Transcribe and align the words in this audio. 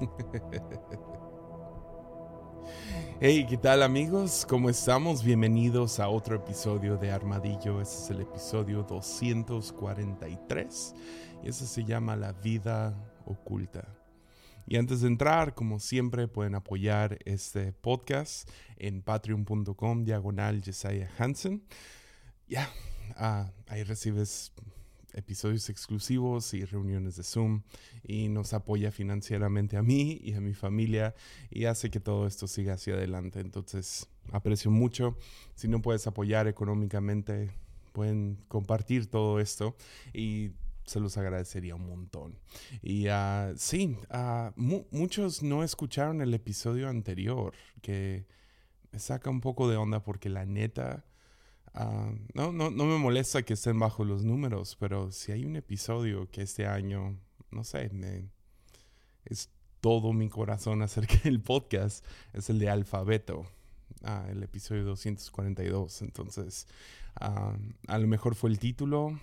Hey, 3.22 3.44
¿qué 3.46 3.58
tal 3.58 3.82
amigos? 3.82 4.46
¿Cómo 4.48 4.70
estamos? 4.70 5.22
Bienvenidos 5.22 6.00
a 6.00 6.08
otro 6.08 6.36
episodio 6.36 6.96
de 6.96 7.10
Armadillo. 7.10 7.82
Este 7.82 7.96
es 7.96 8.10
el 8.10 8.22
episodio 8.22 8.82
243 8.84 10.94
y 11.42 11.48
ese 11.48 11.66
se 11.66 11.84
llama 11.84 12.16
La 12.16 12.32
vida 12.32 12.96
oculta. 13.26 13.94
Y 14.66 14.76
antes 14.76 15.02
de 15.02 15.08
entrar, 15.08 15.54
como 15.54 15.80
siempre, 15.80 16.28
pueden 16.28 16.54
apoyar 16.54 17.18
este 17.26 17.74
podcast 17.74 18.48
en 18.76 19.02
patreon.com 19.02 20.04
diagonal 20.04 20.62
Jesiah 20.62 21.10
Hansen. 21.18 21.62
Ya, 22.48 22.70
ah, 23.16 23.52
ahí 23.66 23.82
recibes 23.82 24.54
episodios 25.14 25.68
exclusivos 25.68 26.54
y 26.54 26.64
reuniones 26.64 27.16
de 27.16 27.22
Zoom 27.22 27.62
y 28.02 28.28
nos 28.28 28.52
apoya 28.52 28.90
financieramente 28.90 29.76
a 29.76 29.82
mí 29.82 30.20
y 30.22 30.34
a 30.34 30.40
mi 30.40 30.54
familia 30.54 31.14
y 31.50 31.64
hace 31.64 31.90
que 31.90 32.00
todo 32.00 32.26
esto 32.26 32.46
siga 32.46 32.74
hacia 32.74 32.94
adelante. 32.94 33.40
Entonces, 33.40 34.08
aprecio 34.32 34.70
mucho. 34.70 35.16
Si 35.54 35.68
no 35.68 35.82
puedes 35.82 36.06
apoyar 36.06 36.48
económicamente, 36.48 37.50
pueden 37.92 38.38
compartir 38.48 39.06
todo 39.06 39.40
esto 39.40 39.76
y 40.12 40.52
se 40.84 41.00
los 41.00 41.16
agradecería 41.16 41.76
un 41.76 41.86
montón. 41.86 42.38
Y 42.82 43.08
uh, 43.08 43.54
sí, 43.56 43.96
uh, 44.12 44.50
muchos 44.56 45.42
no 45.42 45.62
escucharon 45.62 46.20
el 46.20 46.34
episodio 46.34 46.88
anterior, 46.88 47.54
que 47.80 48.26
me 48.90 48.98
saca 48.98 49.30
un 49.30 49.40
poco 49.40 49.68
de 49.68 49.76
onda 49.76 50.02
porque 50.02 50.28
la 50.28 50.46
neta 50.46 51.04
Ah, 51.74 52.12
no, 52.34 52.52
no, 52.52 52.70
no 52.70 52.84
me 52.84 52.98
molesta 52.98 53.42
que 53.42 53.54
estén 53.54 53.78
bajo 53.78 54.04
los 54.04 54.24
números, 54.24 54.76
pero 54.78 55.12
si 55.12 55.32
hay 55.32 55.44
un 55.44 55.56
episodio 55.56 56.28
que 56.30 56.42
este 56.42 56.66
año, 56.66 57.16
no 57.50 57.64
sé, 57.64 57.90
me, 57.90 58.28
es 59.24 59.50
todo 59.80 60.12
mi 60.12 60.28
corazón 60.28 60.82
acerca 60.82 61.16
del 61.24 61.40
podcast, 61.40 62.04
es 62.32 62.50
el 62.50 62.58
de 62.58 62.70
Alfabeto, 62.70 63.46
ah, 64.02 64.26
el 64.30 64.42
episodio 64.42 64.84
242. 64.84 66.02
Entonces, 66.02 66.66
ah, 67.20 67.56
a 67.86 67.98
lo 67.98 68.06
mejor 68.06 68.34
fue 68.34 68.50
el 68.50 68.58
título, 68.58 69.18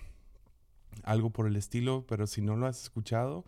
algo 1.02 1.30
por 1.30 1.46
el 1.46 1.56
estilo, 1.56 2.06
pero 2.08 2.26
si 2.26 2.40
no 2.40 2.56
lo 2.56 2.66
has 2.66 2.82
escuchado, 2.82 3.44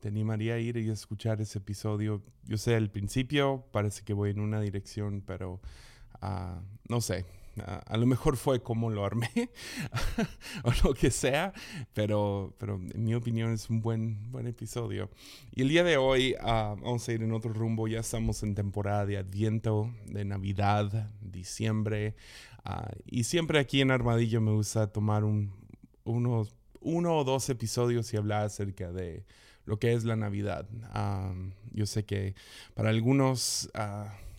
te 0.00 0.08
animaría 0.08 0.54
a 0.54 0.58
ir 0.58 0.76
y 0.76 0.88
escuchar 0.90 1.40
ese 1.40 1.58
episodio. 1.58 2.22
Yo 2.44 2.56
sé, 2.56 2.76
al 2.76 2.90
principio 2.90 3.64
parece 3.72 4.04
que 4.04 4.12
voy 4.12 4.30
en 4.30 4.40
una 4.40 4.60
dirección, 4.60 5.22
pero 5.26 5.60
no 6.88 7.00
sé, 7.02 7.26
a, 7.62 7.96
lo 7.96 8.06
mejor 8.06 8.36
fue 8.36 8.62
como 8.62 8.90
lo 8.90 9.04
armé 9.04 9.30
o 10.64 10.72
lo 10.84 10.94
que 10.94 11.10
sea, 11.10 11.52
pero, 11.92 12.54
pero 12.58 12.74
en 12.76 13.04
mi 13.04 13.14
opinión 13.14 13.52
es 13.52 13.70
un 13.70 13.80
buen, 13.80 14.30
buen 14.30 14.46
episodio. 14.46 15.10
Y 15.54 15.62
el 15.62 15.68
día 15.68 15.84
de 15.84 15.96
hoy 15.96 16.34
ah, 16.40 16.74
vamos 16.80 17.08
a 17.08 17.12
ir 17.12 17.22
en 17.22 17.32
otro 17.32 17.52
rumbo, 17.52 17.88
ya 17.88 18.00
estamos 18.00 18.42
en 18.42 18.54
temporada 18.54 19.06
de 19.06 19.18
Adviento, 19.18 19.94
de 20.06 20.24
Navidad, 20.24 21.10
diciembre, 21.20 22.16
ah, 22.64 22.90
y 23.06 23.24
siempre 23.24 23.58
aquí 23.58 23.80
en 23.80 23.90
Armadillo 23.90 24.40
me 24.40 24.52
gusta 24.52 24.92
tomar 24.92 25.24
un, 25.24 25.52
uno 26.04 27.16
o 27.16 27.24
dos 27.24 27.48
episodios 27.48 28.12
y 28.12 28.16
hablar 28.16 28.44
acerca 28.46 28.92
de 28.92 29.24
lo 29.64 29.78
que 29.78 29.92
es 29.92 30.04
la 30.04 30.16
Navidad. 30.16 30.68
Ah, 30.84 31.32
yo 31.72 31.86
sé 31.86 32.04
que 32.04 32.34
para 32.74 32.90
algunos 32.90 33.70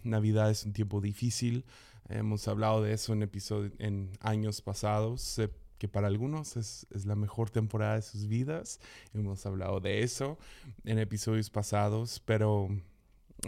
Navidad 0.04 0.52
es 0.52 0.66
un 0.66 0.74
tiempo 0.74 1.02
difícil, 1.02 1.66
Hemos 2.10 2.48
hablado 2.48 2.84
de 2.84 2.94
eso 2.94 3.14
en, 3.14 3.24
episodio, 3.24 3.72
en 3.80 4.12
años 4.22 4.62
pasados, 4.62 5.42
que 5.78 5.88
para 5.88 6.08
algunos 6.08 6.56
es, 6.56 6.86
es, 6.92 7.06
la 7.06 7.16
mejor 7.16 7.50
temporada 7.50 7.96
de 7.96 8.02
sus 8.02 8.28
vidas. 8.28 8.80
Hemos 9.14 9.46
hablado 9.46 9.80
de 9.80 10.04
eso 10.04 10.38
en 10.84 11.00
episodios 11.00 11.50
pasados, 11.50 12.22
pero 12.26 12.70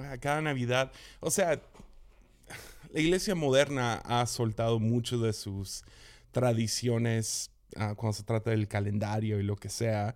ah, 0.02 0.18
cada 0.20 0.42
Navidad, 0.42 0.92
o 1.20 1.30
sea, 1.30 1.62
la 2.94 3.00
iglesia 3.00 3.36
moderna 3.36 3.96
ha 4.06 4.26
soltado 4.26 4.80
mucho 4.80 5.20
de 5.20 5.34
sus 5.34 5.84
tradiciones 6.32 7.52
uh, 7.76 7.96
cuando 7.96 8.14
se 8.14 8.24
trata 8.24 8.52
del 8.52 8.68
calendario 8.68 9.40
y 9.40 9.44
lo 9.44 9.56
que 9.56 9.70
sea. 9.70 10.16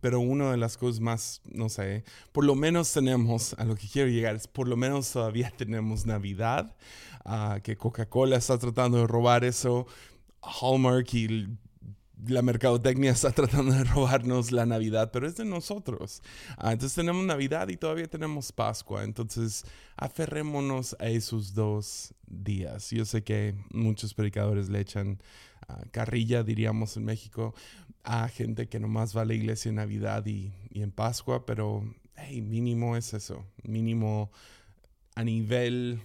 Pero 0.00 0.20
una 0.20 0.50
de 0.50 0.56
las 0.56 0.76
cosas 0.76 1.00
más, 1.00 1.42
no 1.44 1.68
sé, 1.68 2.04
por 2.32 2.44
lo 2.44 2.54
menos 2.54 2.92
tenemos, 2.92 3.54
a 3.54 3.64
lo 3.64 3.74
que 3.74 3.88
quiero 3.88 4.08
llegar, 4.08 4.36
es 4.36 4.46
por 4.46 4.68
lo 4.68 4.76
menos 4.76 5.10
todavía 5.10 5.50
tenemos 5.56 6.06
Navidad, 6.06 6.76
uh, 7.24 7.60
que 7.62 7.76
Coca-Cola 7.76 8.36
está 8.36 8.58
tratando 8.58 8.98
de 8.98 9.06
robar 9.06 9.44
eso, 9.44 9.86
Hallmark 10.42 11.12
y 11.14 11.48
la 12.26 12.42
mercadotecnia 12.42 13.10
está 13.12 13.30
tratando 13.32 13.74
de 13.74 13.84
robarnos 13.84 14.52
la 14.52 14.66
Navidad, 14.66 15.10
pero 15.12 15.26
es 15.26 15.36
de 15.36 15.44
nosotros. 15.44 16.22
Uh, 16.62 16.70
entonces 16.70 16.94
tenemos 16.94 17.24
Navidad 17.24 17.68
y 17.68 17.76
todavía 17.76 18.06
tenemos 18.06 18.52
Pascua. 18.52 19.04
Entonces 19.04 19.64
aferrémonos 19.96 20.96
a 20.98 21.06
esos 21.08 21.54
dos 21.54 22.14
días. 22.26 22.90
Yo 22.90 23.04
sé 23.04 23.22
que 23.22 23.54
muchos 23.70 24.14
predicadores 24.14 24.68
le 24.68 24.80
echan 24.80 25.20
carrilla, 25.90 26.42
diríamos 26.42 26.96
en 26.96 27.04
México, 27.04 27.54
a 28.04 28.28
gente 28.28 28.68
que 28.68 28.80
nomás 28.80 29.16
va 29.16 29.22
a 29.22 29.24
la 29.24 29.34
iglesia 29.34 29.68
en 29.68 29.76
Navidad 29.76 30.24
y, 30.26 30.52
en 30.72 30.90
Pascua, 30.90 31.44
pero 31.44 31.82
hey, 32.16 32.40
mínimo 32.40 32.96
es 32.96 33.14
eso, 33.14 33.44
mínimo 33.62 34.30
a 35.14 35.24
nivel 35.24 36.00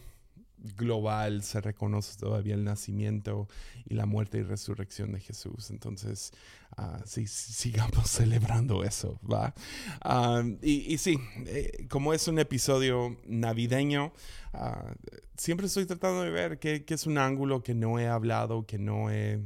global 0.63 1.43
se 1.43 1.61
reconoce 1.61 2.17
todavía 2.17 2.55
el 2.55 2.63
nacimiento 2.63 3.47
y 3.85 3.95
la 3.95 4.05
muerte 4.05 4.39
y 4.39 4.43
resurrección 4.43 5.11
de 5.11 5.19
Jesús. 5.19 5.69
Entonces, 5.69 6.31
uh, 6.77 7.01
sí, 7.05 7.27
sigamos 7.27 8.09
celebrando 8.09 8.83
eso, 8.83 9.19
¿va? 9.29 9.53
Ah, 10.01 10.43
y, 10.61 10.97
sí, 10.97 11.19
eh, 11.45 11.85
como 11.89 12.13
es 12.13 12.27
un 12.27 12.39
episodio 12.39 13.17
navideño, 13.27 14.13
ah, 14.53 14.95
siempre 15.37 15.67
estoy 15.67 15.85
tratando 15.85 16.21
de 16.23 16.29
ver 16.29 16.59
qué, 16.59 16.83
es 16.87 17.05
un 17.05 17.17
ángulo 17.17 17.61
que 17.61 17.73
no 17.73 17.99
he 17.99 18.07
hablado, 18.07 18.65
que 18.65 18.77
no 18.77 19.09
he 19.09 19.41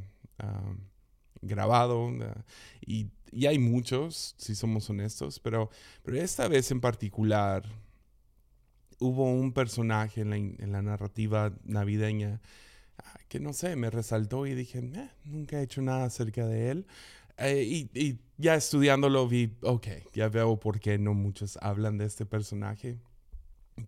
grabado 1.41 2.11
y, 2.85 3.09
hay 3.45 3.59
muchos, 3.59 4.35
si 4.37 4.55
somos 4.55 4.89
honestos, 4.89 5.39
pero, 5.39 5.69
pero 6.03 6.17
esta 6.17 6.47
vez 6.47 6.71
en 6.71 6.79
particular 6.79 7.63
hubo 8.99 9.31
un 9.31 9.53
personaje 9.53 10.21
en 10.21 10.71
la, 10.71 10.81
narrativa 10.81 11.53
navideña 11.63 12.41
ah, 12.97 13.19
que 13.27 13.39
no 13.39 13.53
sé, 13.53 13.75
me 13.75 13.89
resaltó 13.89 14.45
y 14.47 14.55
dije, 14.55 14.79
eh, 14.79 15.09
nunca 15.25 15.59
he 15.59 15.63
hecho 15.63 15.81
nada 15.81 16.05
acerca 16.05 16.45
de 16.45 16.71
él. 16.71 16.87
Eh, 17.37 17.89
y, 17.93 18.19
ya 18.39 18.55
estudiándolo 18.55 19.27
vi, 19.27 19.57
ok, 19.61 19.87
ya 20.13 20.29
veo 20.29 20.59
por 20.59 20.79
qué 20.79 20.99
no 20.99 21.13
muchos 21.13 21.57
hablan 21.61 21.97
de 21.97 22.05
este 22.05 22.25
personaje. 22.25 22.99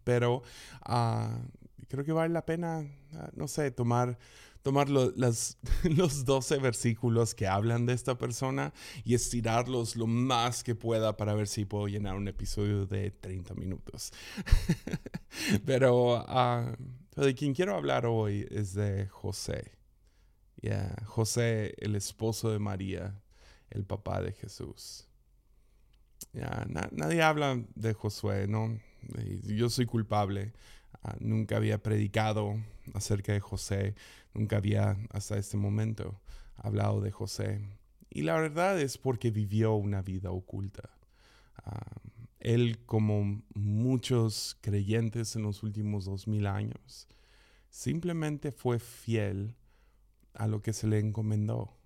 Pero 0.04 0.44
ah, 0.82 1.40
creo 1.88 2.04
que 2.04 2.12
vale 2.12 2.34
la 2.34 2.46
pena, 2.46 2.86
ah, 3.14 3.30
no 3.36 3.48
sé, 3.48 3.72
tomar 3.72 4.18
tomar 4.62 4.90
las, 4.90 5.58
los 5.84 6.26
12 6.26 6.58
versículos 6.58 7.36
que 7.36 7.48
hablan 7.48 7.86
de 7.86 7.94
esta 7.94 8.18
persona 8.18 8.74
y 9.04 9.14
estirarlos 9.16 9.96
lo 9.96 10.08
más 10.08 10.64
que 10.64 10.76
pueda 10.76 11.18
para 11.18 11.34
ver 11.34 11.48
si 11.48 11.66
puedo 11.66 11.88
llenar 11.88 12.16
un 12.16 12.28
episodio 12.28 12.86
de 12.86 13.12
30 13.12 13.54
minutos. 13.56 14.12
Pero 15.66 16.24
uh, 16.24 17.22
de 17.22 17.36
quien 17.36 17.54
quiero 17.54 17.76
hablar 17.76 18.06
hoy 18.06 18.48
es 18.50 18.74
de 18.74 19.08
José. 19.08 19.80
José, 21.06 21.74
el 21.78 21.96
esposo 21.96 22.52
de 22.52 22.60
María, 22.60 23.22
el 23.70 23.86
papá 23.86 24.22
de 24.22 24.34
Jesús. 24.34 25.08
nadie 26.92 27.22
habla 27.22 27.64
de 27.76 27.94
Josué, 27.94 28.48
¿no? 28.48 28.78
Yo 29.44 29.70
soy 29.70 29.86
culpable. 29.86 30.54
Ah, 31.02 31.16
nunca 31.20 31.58
había 31.58 31.82
predicado 31.82 32.56
acerca 32.94 33.32
de 33.32 33.40
José, 33.40 33.96
nunca 34.34 34.58
había 34.58 34.98
hasta 35.12 35.38
este 35.38 35.58
momento 35.58 36.20
hablado 36.58 37.02
de 37.02 37.12
José. 37.12 37.62
Y 38.10 38.24
la 38.24 38.40
verdad 38.40 38.80
es 38.82 38.98
porque 38.98 39.32
vivió 39.32 39.76
una 39.76 40.02
vida 40.02 40.32
oculta. 40.32 40.90
Él, 42.40 42.80
como 42.86 43.44
muchos 43.54 44.58
creyentes 44.62 45.36
en 45.36 45.44
los 45.44 45.62
últimos 45.62 46.06
dos 46.06 46.28
mil 46.28 46.48
años, 46.48 47.08
simplemente 47.70 48.52
fue 48.52 48.80
fiel 48.80 49.56
a 50.34 50.48
lo 50.48 50.62
que 50.62 50.74
se 50.74 50.88
le 50.88 51.00
encomendó. 51.00 51.79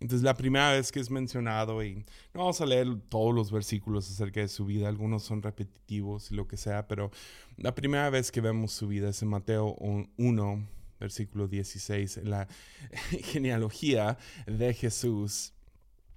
Entonces, 0.00 0.24
la 0.24 0.34
primera 0.34 0.72
vez 0.72 0.90
que 0.90 1.00
es 1.00 1.10
mencionado, 1.10 1.82
y 1.84 1.96
no 2.34 2.40
vamos 2.40 2.60
a 2.60 2.66
leer 2.66 2.88
todos 3.08 3.34
los 3.34 3.52
versículos 3.52 4.10
acerca 4.10 4.40
de 4.40 4.48
su 4.48 4.64
vida, 4.64 4.88
algunos 4.88 5.22
son 5.22 5.42
repetitivos 5.42 6.30
y 6.32 6.34
lo 6.34 6.48
que 6.48 6.56
sea, 6.56 6.88
pero 6.88 7.10
la 7.56 7.74
primera 7.74 8.10
vez 8.10 8.32
que 8.32 8.40
vemos 8.40 8.72
su 8.72 8.88
vida 8.88 9.10
es 9.10 9.22
en 9.22 9.28
Mateo 9.28 9.76
1, 10.16 10.68
versículo 10.98 11.46
16, 11.46 12.16
en 12.16 12.30
la 12.30 12.48
genealogía 13.10 14.18
de 14.46 14.74
Jesús. 14.74 15.52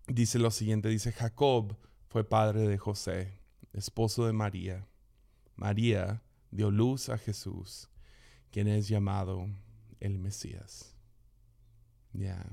Dice 0.07 0.39
lo 0.39 0.51
siguiente, 0.51 0.89
dice, 0.89 1.11
Jacob 1.11 1.77
fue 2.07 2.23
padre 2.23 2.67
de 2.67 2.77
José, 2.77 3.39
esposo 3.73 4.25
de 4.25 4.33
María. 4.33 4.87
María 5.55 6.23
dio 6.49 6.71
luz 6.71 7.09
a 7.09 7.17
Jesús, 7.17 7.89
quien 8.51 8.67
es 8.67 8.87
llamado 8.87 9.47
el 9.99 10.17
Mesías. 10.17 10.95
Ya. 12.13 12.45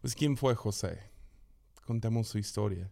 Pues 0.00 0.14
¿quién 0.14 0.36
fue 0.36 0.54
José? 0.54 0.98
Contemos 1.84 2.28
su 2.28 2.38
historia. 2.38 2.90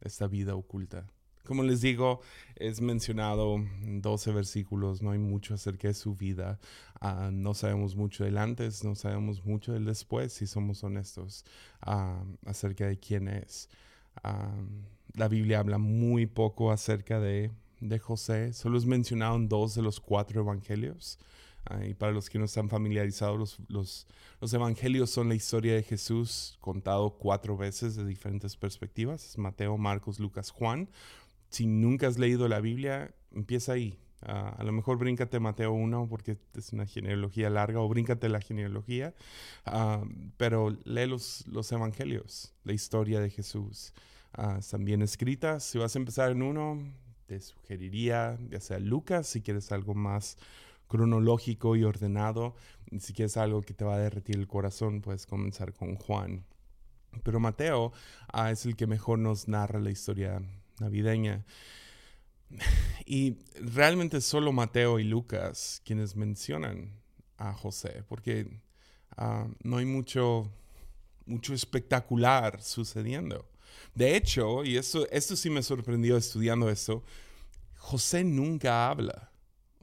esta 0.00 0.26
vida 0.26 0.54
oculta. 0.54 1.06
Como 1.46 1.62
les 1.62 1.82
digo, 1.82 2.20
es 2.56 2.80
mencionado 2.80 3.56
en 3.56 4.00
12 4.00 4.32
versículos, 4.32 5.02
no 5.02 5.10
hay 5.10 5.18
mucho 5.18 5.52
acerca 5.52 5.88
de 5.88 5.94
su 5.94 6.14
vida, 6.14 6.58
ah, 7.00 7.28
no 7.30 7.52
sabemos 7.52 7.96
mucho 7.96 8.24
del 8.24 8.38
antes, 8.38 8.82
no 8.82 8.94
sabemos 8.94 9.44
mucho 9.44 9.74
del 9.74 9.84
después, 9.84 10.32
si 10.32 10.46
somos 10.46 10.82
honestos, 10.84 11.44
ah, 11.82 12.24
acerca 12.46 12.86
de 12.86 12.98
quién 12.98 13.28
es. 13.28 13.68
Ah, 14.22 14.56
la 15.12 15.28
Biblia 15.28 15.58
habla 15.58 15.76
muy 15.76 16.24
poco 16.24 16.72
acerca 16.72 17.20
de, 17.20 17.50
de, 17.80 17.98
José, 17.98 18.54
solo 18.54 18.78
es 18.78 18.86
mencionado 18.86 19.36
en 19.36 19.48
dos 19.48 19.74
de 19.74 19.82
los 19.82 20.00
cuatro 20.00 20.40
evangelios. 20.40 21.18
Y 21.88 21.94
para 21.94 22.12
los 22.12 22.28
que 22.28 22.38
no 22.38 22.44
están 22.44 22.68
familiarizados, 22.68 23.38
los, 23.38 23.58
los, 23.68 24.06
los, 24.40 24.52
evangelios 24.52 25.10
son 25.10 25.28
la 25.28 25.34
historia 25.34 25.74
de 25.74 25.82
Jesús 25.82 26.58
contado 26.60 27.16
cuatro 27.18 27.56
veces 27.56 27.96
de 27.96 28.04
diferentes 28.04 28.56
perspectivas, 28.56 29.38
Mateo, 29.38 29.78
Marcos, 29.78 30.18
Lucas, 30.20 30.50
Juan 30.50 30.88
si 31.54 31.66
nunca 31.66 32.08
has 32.08 32.18
leído 32.18 32.48
la 32.48 32.60
Biblia, 32.60 33.14
empieza 33.32 33.72
ahí. 33.72 34.00
a 34.22 34.64
lo 34.64 34.72
mejor 34.72 34.98
bríncate 34.98 35.38
Mateo 35.38 35.72
1 35.72 36.08
porque 36.08 36.38
es 36.54 36.72
una 36.72 36.86
genealogía 36.86 37.48
larga 37.50 37.78
o 37.80 37.88
bríncate 37.88 38.28
la 38.28 38.40
genealogía, 38.40 39.14
pero 40.36 40.76
lee 40.84 41.06
los, 41.06 41.46
los, 41.46 41.70
evangelios, 41.70 42.52
la 42.64 42.72
historia 42.72 43.20
de 43.20 43.30
Jesús. 43.30 43.92
Uh, 44.36 44.58
están 44.58 44.84
bien 44.84 45.00
escritas. 45.00 45.62
Si 45.62 45.78
vas 45.78 45.94
a 45.94 45.98
empezar 46.00 46.32
en 46.32 46.42
uno, 46.42 46.82
te 47.26 47.40
sugeriría 47.40 48.36
ya 48.50 48.58
sea 48.58 48.80
Lucas, 48.80 49.28
si 49.28 49.40
quieres 49.40 49.70
algo 49.70 49.94
más 49.94 50.36
cronológico 50.88 51.76
y 51.76 51.84
ordenado. 51.84 52.54
Si 52.98 53.12
quieres 53.12 53.36
algo 53.36 53.62
que 53.62 53.74
te 53.74 53.84
va 53.84 53.96
a 53.96 53.98
derretir 53.98 54.36
el 54.36 54.46
corazón, 54.46 55.00
puedes 55.00 55.26
comenzar 55.26 55.72
con 55.72 55.96
Juan. 55.96 56.44
Pero 57.22 57.40
Mateo 57.40 57.92
ah, 58.32 58.50
es 58.50 58.66
el 58.66 58.76
que 58.76 58.86
mejor 58.86 59.18
nos 59.18 59.48
narra 59.48 59.80
la 59.80 59.90
historia 59.90 60.42
navideña. 60.80 61.44
Y 63.06 63.38
realmente 63.60 64.20
solo 64.20 64.52
Mateo 64.52 64.98
y 64.98 65.04
Lucas 65.04 65.82
quienes 65.84 66.16
mencionan 66.16 66.92
a 67.36 67.52
José, 67.52 68.04
porque 68.08 68.60
ah, 69.16 69.46
no 69.62 69.78
hay 69.78 69.84
mucho, 69.84 70.50
mucho 71.26 71.52
espectacular 71.52 72.62
sucediendo. 72.62 73.48
De 73.94 74.16
hecho, 74.16 74.64
y 74.64 74.76
esto, 74.76 75.08
esto 75.10 75.36
sí 75.36 75.50
me 75.50 75.62
sorprendió 75.62 76.16
estudiando 76.16 76.70
esto, 76.70 77.02
José 77.76 78.24
nunca 78.24 78.88
habla. 78.88 79.30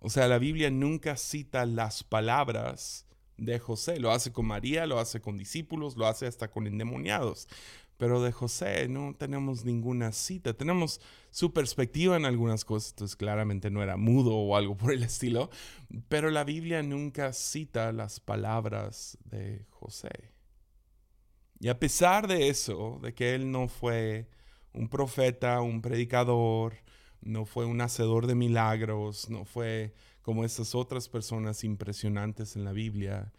O 0.04 0.10
sea, 0.10 0.28
la 0.28 0.40
Biblia 0.40 0.72
nunca 0.72 1.16
cita 1.16 1.66
las 1.68 2.04
palabras 2.04 3.06
de 3.38 3.60
José. 3.60 4.00
Lo 4.00 4.12
hace 4.12 4.34
con 4.34 4.48
María, 4.48 4.88
lo 4.88 5.00
hace 5.00 5.22
con 5.22 5.38
discípulos, 5.38 5.96
lo 5.96 6.08
hace 6.08 6.26
hasta 6.26 6.50
con 6.50 6.66
endemoniados. 6.66 7.48
Pero 7.98 8.20
de 8.24 8.32
José 8.32 8.88
no 8.88 9.14
tenemos 9.16 9.64
ninguna 9.64 10.12
cita. 10.12 10.54
Tenemos 10.54 11.02
su 11.30 11.54
perspectiva 11.54 12.18
en 12.18 12.26
algunas 12.26 12.66
cosas, 12.66 12.94
entonces 12.94 13.16
claramente 13.16 13.70
no 13.70 13.84
era 13.84 13.96
mudo 13.96 14.36
o 14.36 14.56
algo 14.56 14.76
por 14.76 14.92
el 14.92 15.04
estilo, 15.04 15.52
pero 16.10 16.32
la 16.32 16.44
Biblia 16.44 16.82
nunca 16.82 17.32
cita 17.32 17.92
las 17.92 18.20
palabras 18.20 19.20
de 19.26 19.68
José. 19.70 20.34
Y 21.60 21.68
a 21.68 21.78
pesar 21.80 22.28
de 22.28 22.50
eso, 22.50 23.00
de 23.04 23.14
que 23.14 23.36
él 23.36 23.52
no 23.52 23.68
fue 23.68 24.28
un 24.74 24.90
profeta, 24.90 25.62
un 25.62 25.84
predicador, 25.84 26.74
no 27.22 27.46
fue 27.46 27.66
un 27.66 27.82
hacedor 27.82 28.28
de 28.28 28.36
milagros, 28.36 29.30
no 29.30 29.46
fue 29.46 29.94
como 30.22 30.46
esas 30.46 30.76
otras 30.76 31.10
personas 31.10 31.64
impresionantes 31.64 32.56
en 32.56 32.64
la 32.64 32.72
Biblia, 32.72 33.32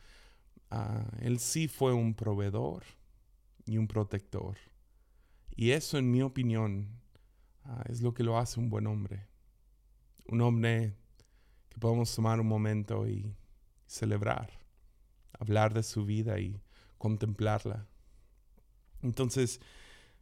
ah, 0.70 1.04
él 1.20 1.38
sí 1.38 1.68
fue 1.68 1.92
un 1.92 2.14
proveedor 2.14 2.84
y 3.66 3.78
un 3.78 3.86
protector. 3.86 4.56
Y 5.54 5.70
eso, 5.70 5.98
en 5.98 6.10
mi 6.10 6.22
opinión, 6.22 6.88
ah, 7.64 7.84
es 7.88 8.02
lo 8.02 8.14
que 8.14 8.24
lo 8.24 8.38
hace 8.38 8.58
un 8.58 8.68
buen 8.68 8.86
hombre. 8.86 9.28
Un 10.26 10.40
hombre 10.40 10.96
que 11.68 11.78
podemos 11.78 12.14
tomar 12.14 12.40
un 12.40 12.46
momento 12.46 13.08
y 13.08 13.34
celebrar, 13.86 14.50
hablar 15.38 15.74
de 15.74 15.82
su 15.82 16.04
vida 16.04 16.38
y 16.40 16.60
contemplarla. 16.98 17.86
Entonces, 19.02 19.60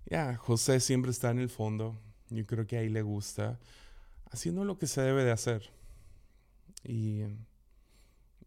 ya, 0.07 0.37
José 0.37 0.81
siempre 0.81 1.11
está 1.11 1.31
en 1.31 1.39
el 1.39 1.49
fondo. 1.49 2.01
Yo 2.31 2.47
creo 2.47 2.67
que 2.67 2.79
ahí 2.79 2.89
le 2.89 3.03
gusta, 3.03 3.59
haciendo 4.31 4.65
lo 4.65 4.79
que 4.79 4.87
se 4.87 5.03
debe 5.03 5.25
de 5.25 5.33
hacer. 5.33 5.71
Y, 6.85 7.23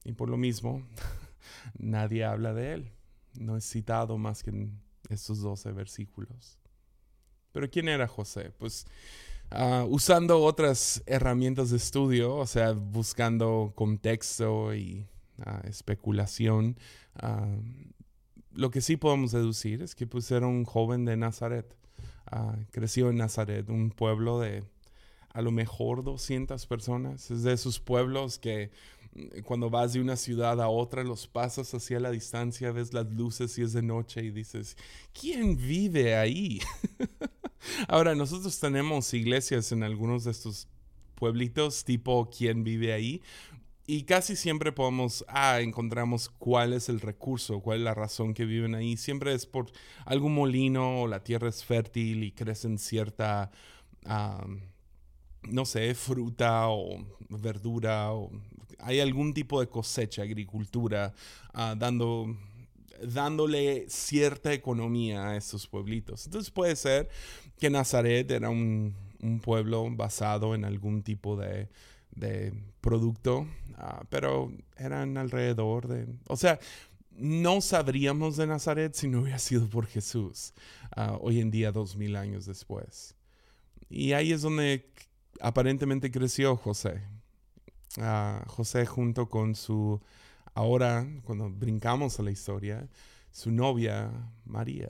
y 0.04 0.14
por 0.14 0.30
lo 0.30 0.38
mismo, 0.38 0.84
nadie 1.78 2.26
habla 2.26 2.54
de 2.54 2.74
él 2.74 2.92
no 3.40 3.58
es 3.58 3.66
citado 3.66 4.18
más 4.18 4.44
que 4.44 4.52
en 4.52 4.80
estos 5.10 5.42
12 5.42 5.72
versículos. 5.72 6.58
Pero 7.52 7.70
¿quién 7.70 7.88
era 7.88 8.08
José? 8.08 8.52
Pues 8.58 8.86
ah, 9.52 9.86
usando 9.88 10.42
otras 10.42 11.04
herramientas 11.06 11.70
de 11.70 11.78
estudio, 11.78 12.36
o 12.36 12.48
sea, 12.48 12.72
buscando 12.72 13.74
contexto 13.76 14.74
y 14.74 15.08
ah, 15.46 15.62
especulación, 15.66 16.78
ah, 17.16 17.56
lo 18.52 18.70
que 18.70 18.82
sí 18.82 18.98
podemos 18.98 19.32
deducir 19.32 19.82
es 19.82 19.96
que 19.96 20.06
pues 20.06 20.30
era 20.32 20.46
un 20.48 20.64
joven 20.64 21.06
de 21.06 21.18
Nazaret. 21.18 21.76
Creció 22.72 23.10
en 23.10 23.18
Nazaret, 23.18 23.70
un 23.70 23.92
pueblo 23.92 24.40
de 24.40 24.64
a 25.30 25.42
lo 25.42 25.52
mejor 25.52 26.04
200 26.04 26.66
personas. 26.68 27.32
Es 27.32 27.44
de 27.44 27.54
esos 27.54 27.80
pueblos 27.80 28.40
que 28.40 28.72
cuando 29.44 29.70
vas 29.70 29.94
de 29.94 30.02
una 30.02 30.16
ciudad 30.16 30.62
a 30.62 30.70
otra, 30.70 31.04
los 31.04 31.28
pasas 31.28 31.74
hacia 31.74 32.00
la 32.00 32.12
distancia, 32.12 32.72
ves 32.72 32.94
las 32.94 33.12
luces 33.12 33.58
y 33.58 33.62
es 33.62 33.74
de 33.74 33.82
noche 33.82 34.24
y 34.24 34.32
dices, 34.32 34.78
¿quién 35.20 35.58
vive 35.58 36.16
ahí? 36.16 36.60
Ahora, 37.88 38.16
nosotros 38.16 38.60
tenemos 38.60 39.14
iglesias 39.14 39.72
en 39.72 39.84
algunos 39.84 40.24
de 40.24 40.32
estos 40.32 40.68
pueblitos, 41.16 41.84
tipo 41.84 42.30
¿quién 42.36 42.64
vive 42.64 42.94
ahí? 42.94 43.22
Y 43.86 44.04
casi 44.04 44.36
siempre 44.36 44.72
podemos, 44.72 45.26
ah, 45.28 45.60
encontramos 45.60 46.30
cuál 46.30 46.72
es 46.74 46.88
el 46.88 47.02
recurso, 47.02 47.60
cuál 47.60 47.80
es 47.80 47.84
la 47.84 47.94
razón 47.94 48.34
que 48.34 48.46
viven 48.46 48.76
ahí. 48.76 48.96
Siempre 48.96 49.34
es 49.34 49.46
por 49.46 49.72
algún 50.06 50.34
molino 50.34 51.02
o 51.02 51.08
la 51.08 51.24
tierra 51.24 51.50
es 51.50 51.66
fértil 51.66 52.24
y 52.24 52.32
crecen 52.32 52.78
cierta, 52.78 53.52
no 55.44 55.66
sé, 55.66 55.94
fruta 55.96 56.70
o 56.70 57.06
verdura 57.30 58.14
o 58.14 58.32
hay 58.84 59.00
algún 59.00 59.34
tipo 59.34 59.60
de 59.60 59.68
cosecha, 59.68 60.22
agricultura, 60.22 61.14
ah, 61.54 61.76
dando, 61.78 62.36
dándole 63.02 63.86
cierta 63.90 64.54
economía 64.54 65.30
a 65.30 65.38
esos 65.38 65.68
pueblitos. 65.68 66.26
Entonces 66.26 66.52
puede 66.52 66.76
ser 66.76 67.10
que 67.58 67.70
Nazaret 67.70 68.30
era 68.30 68.50
un, 68.50 68.96
pueblo 69.42 69.90
basado 69.90 70.54
en 70.54 70.66
algún 70.66 71.02
tipo 71.02 71.38
de, 71.38 71.70
producto, 72.82 73.48
ah, 73.78 74.04
pero 74.10 74.52
eran 74.78 75.18
alrededor 75.18 75.88
de... 75.88 76.08
O 76.28 76.38
sea, 76.38 76.60
no 77.12 77.62
sabríamos 77.62 78.38
de 78.38 78.48
Nazaret 78.48 78.96
si 78.96 79.08
no 79.08 79.22
hubiera 79.22 79.40
sido 79.40 79.68
por 79.68 79.86
Jesús, 79.86 80.54
ah, 80.96 81.18
hoy 81.22 81.40
en 81.40 81.52
día, 81.52 81.72
dos 81.72 81.96
mil 81.96 82.16
años 82.16 82.46
después. 82.46 83.16
Y 83.90 84.14
ahí 84.14 84.32
es 84.32 84.42
donde 84.42 84.90
aparentemente 85.40 86.12
creció 86.12 86.56
José 86.56 87.02
a 88.00 88.44
José 88.48 88.86
junto 88.86 89.30
con 89.30 89.56
su, 89.56 90.02
ahora 90.54 91.08
cuando 91.24 91.50
brincamos 91.50 92.20
a 92.20 92.24
la 92.24 92.32
historia, 92.32 92.88
su 93.32 93.52
novia 93.52 94.12
María. 94.46 94.90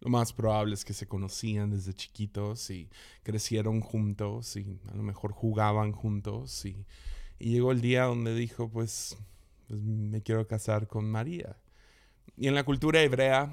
Lo 0.00 0.10
más 0.10 0.32
probable 0.32 0.74
es 0.74 0.84
que 0.84 0.92
se 0.92 1.06
conocían 1.06 1.70
desde 1.70 1.94
chiquitos 1.94 2.68
y 2.70 2.90
crecieron 3.22 3.80
juntos 3.80 4.56
y 4.56 4.78
a 4.92 4.94
lo 4.94 5.02
mejor 5.02 5.32
jugaban 5.32 5.92
juntos 5.92 6.64
y, 6.66 6.84
llegó 7.38 7.72
el 7.72 7.80
día 7.80 8.04
donde 8.04 8.34
dijo, 8.34 8.68
pues, 8.68 9.16
pues 9.68 9.80
me 9.80 10.22
quiero 10.22 10.46
casar 10.46 10.86
con 10.86 11.10
María. 11.10 11.56
Y 12.36 12.48
en 12.48 12.54
la 12.54 12.64
cultura 12.64 13.02
hebrea, 13.02 13.52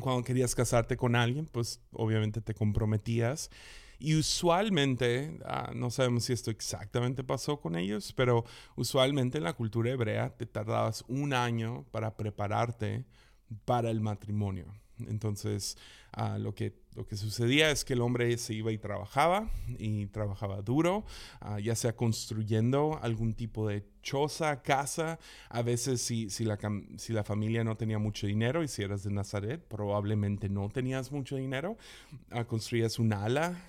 cuando 0.00 0.24
querías 0.24 0.54
casarte 0.54 0.96
con 0.96 1.16
alguien, 1.16 1.46
pues 1.46 1.80
obviamente 1.92 2.40
te 2.40 2.54
comprometías 2.54 3.50
y 3.98 4.16
usualmente, 4.16 5.38
ah, 5.44 5.72
no 5.74 5.90
sabemos 5.90 6.24
si 6.24 6.32
esto 6.32 6.50
exactamente 6.50 7.24
pasó 7.24 7.60
con 7.60 7.76
ellos, 7.76 8.12
pero 8.12 8.44
usualmente 8.76 9.38
en 9.38 9.44
la 9.44 9.54
cultura 9.54 9.90
hebrea 9.90 10.36
te 10.36 10.46
tardabas 10.46 11.04
un 11.08 11.32
año 11.32 11.84
para 11.90 12.16
prepararte 12.16 13.04
para 13.64 13.90
el 13.90 14.00
matrimonio. 14.00 14.66
Entonces, 15.08 15.76
ah, 16.12 16.38
lo, 16.38 16.54
que, 16.54 16.72
lo 16.94 17.06
que 17.06 17.16
sucedía 17.16 17.70
es 17.70 17.84
que 17.84 17.94
el 17.94 18.00
hombre 18.00 18.36
se 18.38 18.54
iba 18.54 18.70
y 18.70 18.78
trabajaba, 18.78 19.50
y 19.78 20.06
trabajaba 20.06 20.62
duro, 20.62 21.04
ah, 21.40 21.58
ya 21.58 21.74
sea 21.74 21.96
construyendo 21.96 22.98
algún 23.02 23.34
tipo 23.34 23.66
de 23.68 23.84
choza, 24.02 24.62
casa. 24.62 25.18
A 25.48 25.62
veces, 25.62 26.00
si, 26.00 26.30
si, 26.30 26.44
la, 26.44 26.58
si 26.96 27.12
la 27.12 27.24
familia 27.24 27.64
no 27.64 27.76
tenía 27.76 27.98
mucho 27.98 28.26
dinero, 28.26 28.62
y 28.62 28.68
si 28.68 28.82
eras 28.82 29.02
de 29.02 29.10
Nazaret, 29.10 29.64
probablemente 29.66 30.48
no 30.48 30.68
tenías 30.68 31.10
mucho 31.10 31.36
dinero, 31.36 31.76
uh, 32.32 32.44
construías 32.44 32.98
un 32.98 33.12
ala 33.12 33.60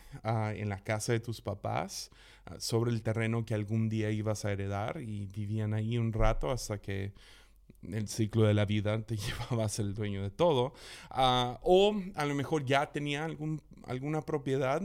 en 0.56 0.70
la 0.70 0.82
casa 0.82 1.12
de 1.12 1.20
tus 1.20 1.42
papás 1.42 2.10
sobre 2.58 2.92
el 2.92 3.02
terreno 3.02 3.44
que 3.46 3.54
algún 3.54 3.90
día 3.90 4.12
ibas 4.12 4.46
a 4.46 4.52
heredar, 4.52 5.02
y 5.02 5.26
vivían 5.26 5.74
ahí 5.74 5.98
un 5.98 6.14
rato 6.14 6.52
hasta 6.52 6.80
que 6.80 7.14
el 7.94 8.08
ciclo 8.08 8.44
de 8.44 8.54
la 8.54 8.66
vida 8.66 9.02
te 9.02 9.16
llevaba 9.18 9.66
a 9.66 9.70
ser 9.70 9.86
el 9.86 9.94
dueño 9.94 10.24
de 10.24 10.32
todo. 10.32 10.74
Ah, 11.10 11.60
o 11.64 11.96
a 12.16 12.26
lo 12.26 12.36
mejor 12.36 12.66
ya 12.66 12.92
tenía 12.92 13.26
algún, 13.26 13.62
alguna 13.86 14.22
propiedad 14.22 14.82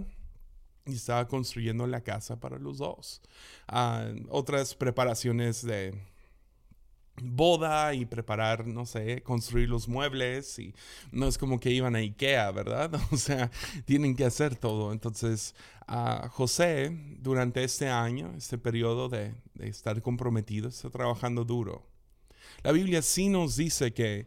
y 0.86 0.94
estaba 0.94 1.28
construyendo 1.28 1.86
la 1.86 2.02
casa 2.02 2.40
para 2.40 2.58
los 2.58 2.78
dos. 2.78 3.20
Ah, 3.68 4.10
otras 4.28 4.74
preparaciones 4.74 5.64
de 5.64 6.10
boda 7.22 7.94
y 7.94 8.06
preparar, 8.06 8.66
no 8.66 8.86
sé, 8.86 9.22
construir 9.22 9.68
los 9.68 9.88
muebles 9.88 10.58
y 10.58 10.74
no 11.12 11.26
es 11.26 11.38
como 11.38 11.60
que 11.60 11.70
iban 11.70 11.94
a 11.94 11.98
Ikea, 11.98 12.50
¿verdad? 12.50 12.90
O 13.12 13.16
sea, 13.16 13.50
tienen 13.84 14.16
que 14.16 14.24
hacer 14.24 14.56
todo. 14.56 14.92
Entonces, 14.92 15.54
a 15.86 16.28
José, 16.28 16.96
durante 17.18 17.62
este 17.64 17.88
año, 17.88 18.32
este 18.36 18.58
periodo 18.58 19.08
de, 19.08 19.34
estar 19.58 20.00
comprometido, 20.02 20.68
está 20.68 20.90
trabajando 20.90 21.44
duro. 21.44 21.89
La 22.62 22.72
Biblia 22.72 23.02
sí 23.02 23.28
nos 23.28 23.56
dice 23.56 23.92
que, 23.92 24.26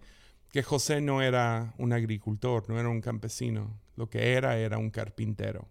que 0.51 0.63
José 0.63 1.01
no 1.01 1.21
era 1.21 1.73
un 1.77 1.93
agricultor, 1.93 2.67
no 2.69 2.79
era 2.79 2.89
un 2.89 3.01
campesino, 3.01 3.79
lo 3.95 4.09
que 4.09 4.33
era 4.33 4.57
era 4.57 4.77
un 4.77 4.89
carpintero. 4.89 5.67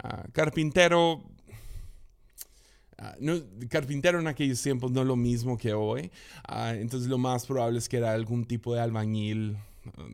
Ah, 0.00 0.24
carpintero, 0.32 1.24
ah, 2.98 3.16
carpintero 3.68 4.20
en 4.20 4.28
aquellos 4.28 4.62
tiempos 4.62 4.92
no 4.92 5.00
es 5.00 5.06
lo 5.06 5.16
mismo 5.16 5.58
que 5.58 5.74
hoy. 5.74 6.12
Ah, 6.46 6.72
entonces 6.74 7.08
lo 7.08 7.18
más 7.18 7.46
probable 7.46 7.78
es 7.78 7.88
que 7.88 7.96
era 7.96 8.12
algún 8.12 8.44
tipo 8.44 8.74
de 8.74 8.80
albañil, 8.80 9.56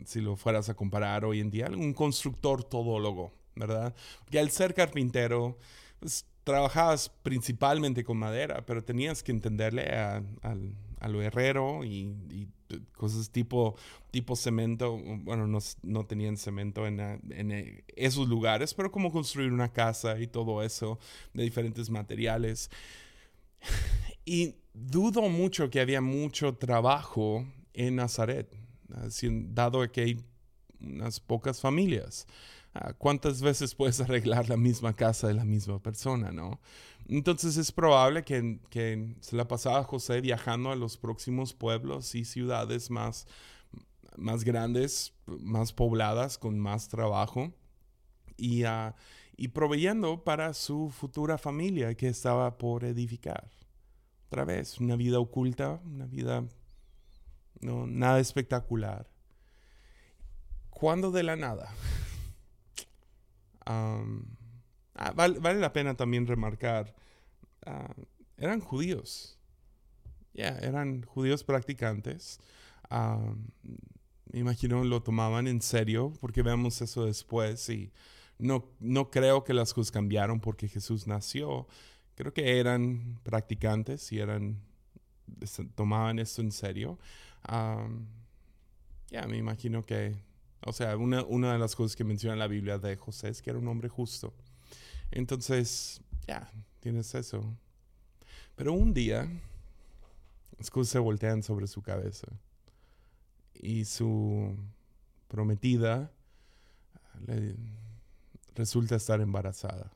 si 0.06 0.20
lo 0.20 0.36
fueras 0.36 0.68
a 0.68 0.74
comparar 0.74 1.24
hoy 1.24 1.40
en 1.40 1.50
día, 1.50 1.68
un 1.68 1.92
constructor 1.92 2.64
todólogo, 2.64 3.32
¿verdad? 3.56 3.94
Porque 4.20 4.38
al 4.38 4.50
ser 4.50 4.72
carpintero, 4.72 5.58
pues, 6.00 6.24
trabajabas 6.44 7.10
principalmente 7.22 8.04
con 8.04 8.18
madera, 8.18 8.64
pero 8.64 8.84
tenías 8.84 9.22
que 9.22 9.32
entenderle 9.32 9.90
al 9.90 10.74
a 11.04 11.08
lo 11.08 11.20
herrero 11.20 11.84
y, 11.84 12.48
cosas 12.96 13.30
tipo, 13.30 13.76
tipo 14.10 14.34
cemento. 14.36 14.98
Bueno, 14.98 15.46
no, 15.46 15.58
no 15.82 16.06
tenían 16.06 16.38
cemento 16.38 16.86
en, 16.86 16.98
eh, 17.30 17.84
esos 17.94 18.26
lugares, 18.26 18.72
pero 18.72 18.90
como 18.90 19.12
construir 19.12 19.52
una 19.52 19.70
casa 19.70 20.18
y 20.18 20.26
todo 20.26 20.62
eso 20.62 20.98
de 21.34 21.44
diferentes 21.44 21.90
materiales. 21.90 22.70
Y 24.26 24.54
dudo 24.72 25.28
mucho 25.28 25.68
que 25.68 25.80
había 25.80 26.00
mucho 26.00 26.54
trabajo 26.54 27.46
en 27.74 27.96
Nazaret, 27.96 28.50
dado 29.52 29.86
que 29.92 30.00
hay 30.00 30.24
unas 30.80 31.20
pocas 31.20 31.60
familias. 31.60 32.26
Ah, 32.76 32.92
¿Cuántas 32.92 33.40
veces 33.40 33.72
puedes 33.72 34.00
arreglar 34.00 34.48
la 34.48 34.56
misma 34.56 34.92
casa 34.94 35.28
de 35.28 35.34
la 35.34 35.44
misma 35.44 35.80
persona, 35.80 36.32
no? 36.32 36.60
Entonces 37.06 37.56
es 37.56 37.70
probable 37.70 38.24
que, 38.24 38.58
que 38.68 39.14
se 39.20 39.36
la 39.36 39.46
pasaba 39.46 39.84
José 39.84 40.20
viajando 40.20 40.72
a 40.72 40.76
los 40.76 40.96
próximos 40.96 41.54
pueblos 41.54 42.16
y 42.16 42.24
ciudades 42.24 42.90
más, 42.90 43.28
más 44.16 44.42
grandes, 44.42 45.12
más 45.26 45.72
pobladas, 45.72 46.36
con 46.36 46.58
más 46.58 46.88
trabajo 46.88 47.52
y, 48.36 48.64
uh, 48.64 48.92
y 49.36 49.48
proveyendo 49.48 50.24
para 50.24 50.52
su 50.52 50.90
futura 50.90 51.38
familia 51.38 51.94
que 51.94 52.08
estaba 52.08 52.58
por 52.58 52.84
edificar. 52.84 53.52
Otra 54.26 54.44
vez, 54.44 54.80
una 54.80 54.96
vida 54.96 55.20
oculta, 55.20 55.80
una 55.84 56.06
vida 56.06 56.44
no, 57.60 57.86
nada 57.86 58.18
espectacular. 58.18 59.08
Cuando 60.70 61.12
de 61.12 61.22
la 61.22 61.36
nada 61.36 61.72
Ah, 63.66 65.12
vale, 65.14 65.58
la 65.58 65.72
pena 65.72 65.94
también 65.96 66.26
remarcar, 66.26 66.94
ah, 67.66 67.94
eran 68.36 68.60
judíos. 68.60 69.38
Ya, 70.32 70.58
eran 70.58 71.02
judíos 71.02 71.44
practicantes. 71.44 72.40
me 72.90 74.38
imagino 74.38 74.84
lo 74.84 75.02
tomaban 75.02 75.46
en 75.46 75.60
serio, 75.60 76.12
porque 76.20 76.42
vemos 76.42 76.80
eso 76.80 77.06
después 77.06 77.68
y 77.68 77.92
no, 78.38 78.68
no 78.80 79.10
creo 79.10 79.44
que 79.44 79.54
las 79.54 79.72
cosas 79.72 79.92
cambiaron 79.92 80.40
porque 80.40 80.68
Jesús 80.68 81.06
nació. 81.06 81.66
Creo 82.16 82.32
que 82.32 82.58
eran 82.58 83.20
practicantes 83.22 84.12
y 84.12 84.20
eran, 84.20 84.60
tomaban 85.74 86.18
esto 86.18 86.42
en 86.42 86.52
serio. 86.52 86.98
ya, 89.10 89.26
me 89.28 89.36
imagino 89.36 89.84
que 89.84 90.16
o 90.66 90.72
sea, 90.72 90.96
una, 90.96 91.22
una 91.24 91.52
de 91.52 91.58
las 91.58 91.76
cosas 91.76 91.96
que 91.96 92.04
menciona 92.04 92.36
la 92.36 92.46
Biblia 92.46 92.78
de 92.78 92.96
José 92.96 93.28
es 93.28 93.42
que 93.42 93.50
era 93.50 93.58
un 93.58 93.68
hombre 93.68 93.88
justo. 93.88 94.34
Entonces, 95.10 96.00
ya, 96.26 96.50
tienes 96.80 97.14
eso. 97.14 97.56
Pero 98.56 98.72
un 98.72 98.94
día, 98.94 99.28
las 100.58 100.70
cosas 100.70 100.92
se 100.92 100.98
voltean 100.98 101.42
sobre 101.42 101.66
su 101.66 101.82
cabeza. 101.82 102.28
Y 103.54 103.84
su 103.84 104.56
prometida 105.28 106.12
resulta 108.54 108.96
estar 108.96 109.20
embarazada. 109.20 109.92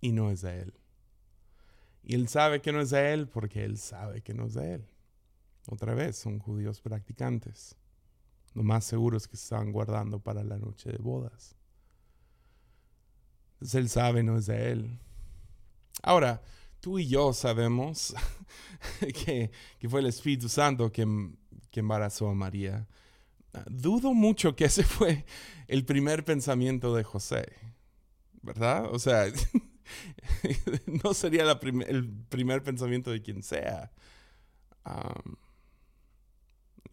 Y 0.00 0.12
no 0.12 0.30
es 0.30 0.40
de 0.40 0.62
él. 0.62 0.74
Y 2.02 2.14
él 2.14 2.28
sabe 2.28 2.62
que 2.62 2.72
no 2.72 2.80
es 2.80 2.90
de 2.90 3.12
él 3.12 3.28
porque 3.28 3.64
él 3.64 3.76
sabe 3.78 4.22
que 4.22 4.34
no 4.34 4.46
es 4.46 4.54
de 4.54 4.74
él. 4.74 4.86
Otra 5.68 5.94
vez, 5.94 6.16
son 6.16 6.38
judíos 6.38 6.80
practicantes. 6.80 7.76
Lo 8.54 8.62
más 8.62 8.84
seguro 8.84 9.16
es 9.16 9.28
que 9.28 9.36
se 9.36 9.44
estaban 9.44 9.72
guardando 9.72 10.18
para 10.18 10.42
la 10.42 10.58
noche 10.58 10.90
de 10.90 10.98
bodas. 10.98 11.54
Entonces 13.54 13.74
él 13.76 13.88
sabe, 13.88 14.22
no 14.22 14.38
es 14.38 14.46
de 14.46 14.72
él. 14.72 14.98
Ahora, 16.02 16.42
tú 16.80 16.98
y 16.98 17.06
yo 17.06 17.32
sabemos 17.32 18.14
que, 19.24 19.50
fue 19.88 20.00
el 20.00 20.06
Espíritu 20.06 20.48
Santo 20.48 20.90
que, 20.90 21.06
que 21.70 21.80
embarazó 21.80 22.28
a 22.28 22.34
María. 22.34 22.88
Dudo 23.66 24.14
mucho 24.14 24.56
que 24.56 24.64
ese 24.64 24.82
fue 24.82 25.24
el 25.68 25.84
primer 25.84 26.24
pensamiento 26.24 26.94
de 26.94 27.04
José, 27.04 27.52
¿verdad? 28.42 28.86
O 28.92 28.98
sea, 28.98 29.26
no 31.04 31.14
sería 31.14 31.42
el 31.42 32.08
primer 32.28 32.62
pensamiento 32.62 33.10
de 33.10 33.22
quien 33.22 33.42
sea 33.42 33.92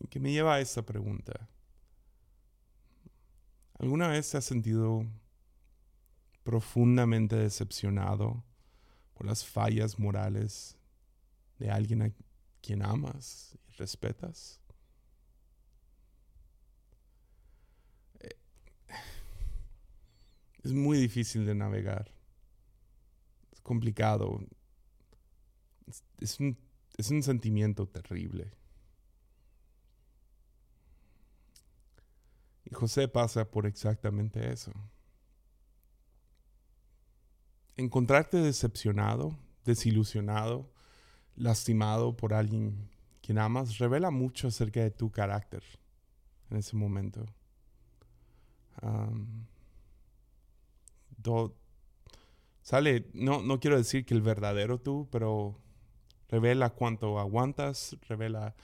que 0.10 0.20
me 0.20 0.32
lleva 0.32 0.56
a 0.56 0.60
esta 0.60 0.84
pregunta. 0.84 1.50
¿Alguna 3.80 4.08
vez 4.08 4.30
te 4.30 4.38
has 4.38 4.46
sentido 4.46 5.06
profundamente 6.44 7.36
decepcionado 7.36 8.44
por 9.14 9.28
las 9.28 9.46
fallas 9.46 10.00
morales 10.00 10.78
de 11.60 11.70
alguien 11.70 12.02
a 12.02 12.12
quien 12.62 12.84
amas 12.84 13.58
y 13.68 13.72
respetas? 13.74 14.60
Eh, 18.20 18.36
es 20.64 20.74
muy 20.74 20.98
difícil 20.98 21.46
de 21.46 21.54
navegar. 21.54 22.12
Es 23.52 23.62
complicado. 23.62 24.40
Es, 26.20 26.40
un, 26.40 26.58
es 26.98 27.12
un 27.12 27.22
sentimiento 27.22 27.88
terrible. 27.88 28.52
Y 32.70 32.76
José 32.76 33.08
pasa 33.08 33.50
por 33.50 33.66
exactamente 33.66 34.52
eso. 34.52 34.74
Encontrarte 37.78 38.38
decepcionado, 38.38 39.38
desilusionado, 39.64 40.70
lastimado 41.36 42.18
por 42.18 42.34
alguien 42.34 42.90
quien 43.22 43.38
amas, 43.38 43.78
revela 43.78 44.10
mucho 44.12 44.48
acerca 44.48 44.82
de 44.82 44.92
tu 44.92 45.12
carácter 45.12 45.64
en 46.50 46.58
ese 46.58 46.76
momento. 46.76 47.26
sale, 52.62 53.10
no, 53.14 53.42
no 53.42 53.60
quiero 53.60 53.78
decir 53.78 54.06
que 54.06 54.14
el 54.14 54.22
verdadero 54.22 54.80
tú, 54.80 55.08
pero 55.12 55.60
revela 56.30 56.70
cuánto 56.72 57.20
aguantas, 57.20 57.96
revela 58.08 58.56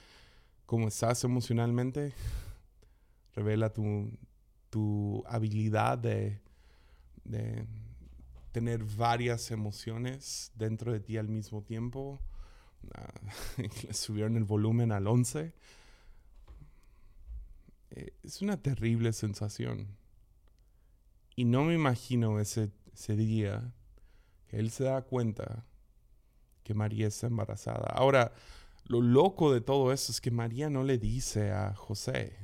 cómo 0.66 0.88
estás 0.88 1.24
emocionalmente 1.24 2.14
revela 3.36 3.72
tu, 3.72 5.24
habilidad 5.28 5.98
de, 5.98 6.42
tener 8.52 8.84
varias 8.84 9.52
emociones 9.52 10.52
dentro 10.56 10.92
de 10.92 11.00
ti 11.00 11.18
al 11.18 11.30
mismo 11.30 11.64
tiempo. 11.64 12.22
Uh, 12.84 13.94
subieron 13.94 14.36
el 14.36 14.44
volumen 14.44 14.92
al 14.92 15.08
11. 15.08 15.54
Eh, 17.92 18.14
es 18.24 18.42
una 18.42 18.62
terrible 18.62 19.14
sensación. 19.14 19.96
Y 21.38 21.46
no 21.46 21.64
me 21.64 21.76
imagino 21.76 22.42
ese, 22.42 22.72
ese 22.94 23.16
día 23.16 23.74
que 24.48 24.58
él 24.58 24.70
se 24.70 24.84
da 24.84 25.02
cuenta 25.04 25.66
que 26.64 26.74
María 26.74 27.08
está 27.08 27.28
embarazada. 27.28 27.88
Ahora, 27.96 28.34
lo 28.86 29.02
loco 29.02 29.54
de 29.54 29.62
todo 29.62 29.94
eso 29.94 30.12
es 30.12 30.20
que 30.20 30.32
María 30.32 30.70
no 30.70 30.84
le 30.84 30.98
dice 30.98 31.52
a 31.52 31.74
José, 31.76 32.38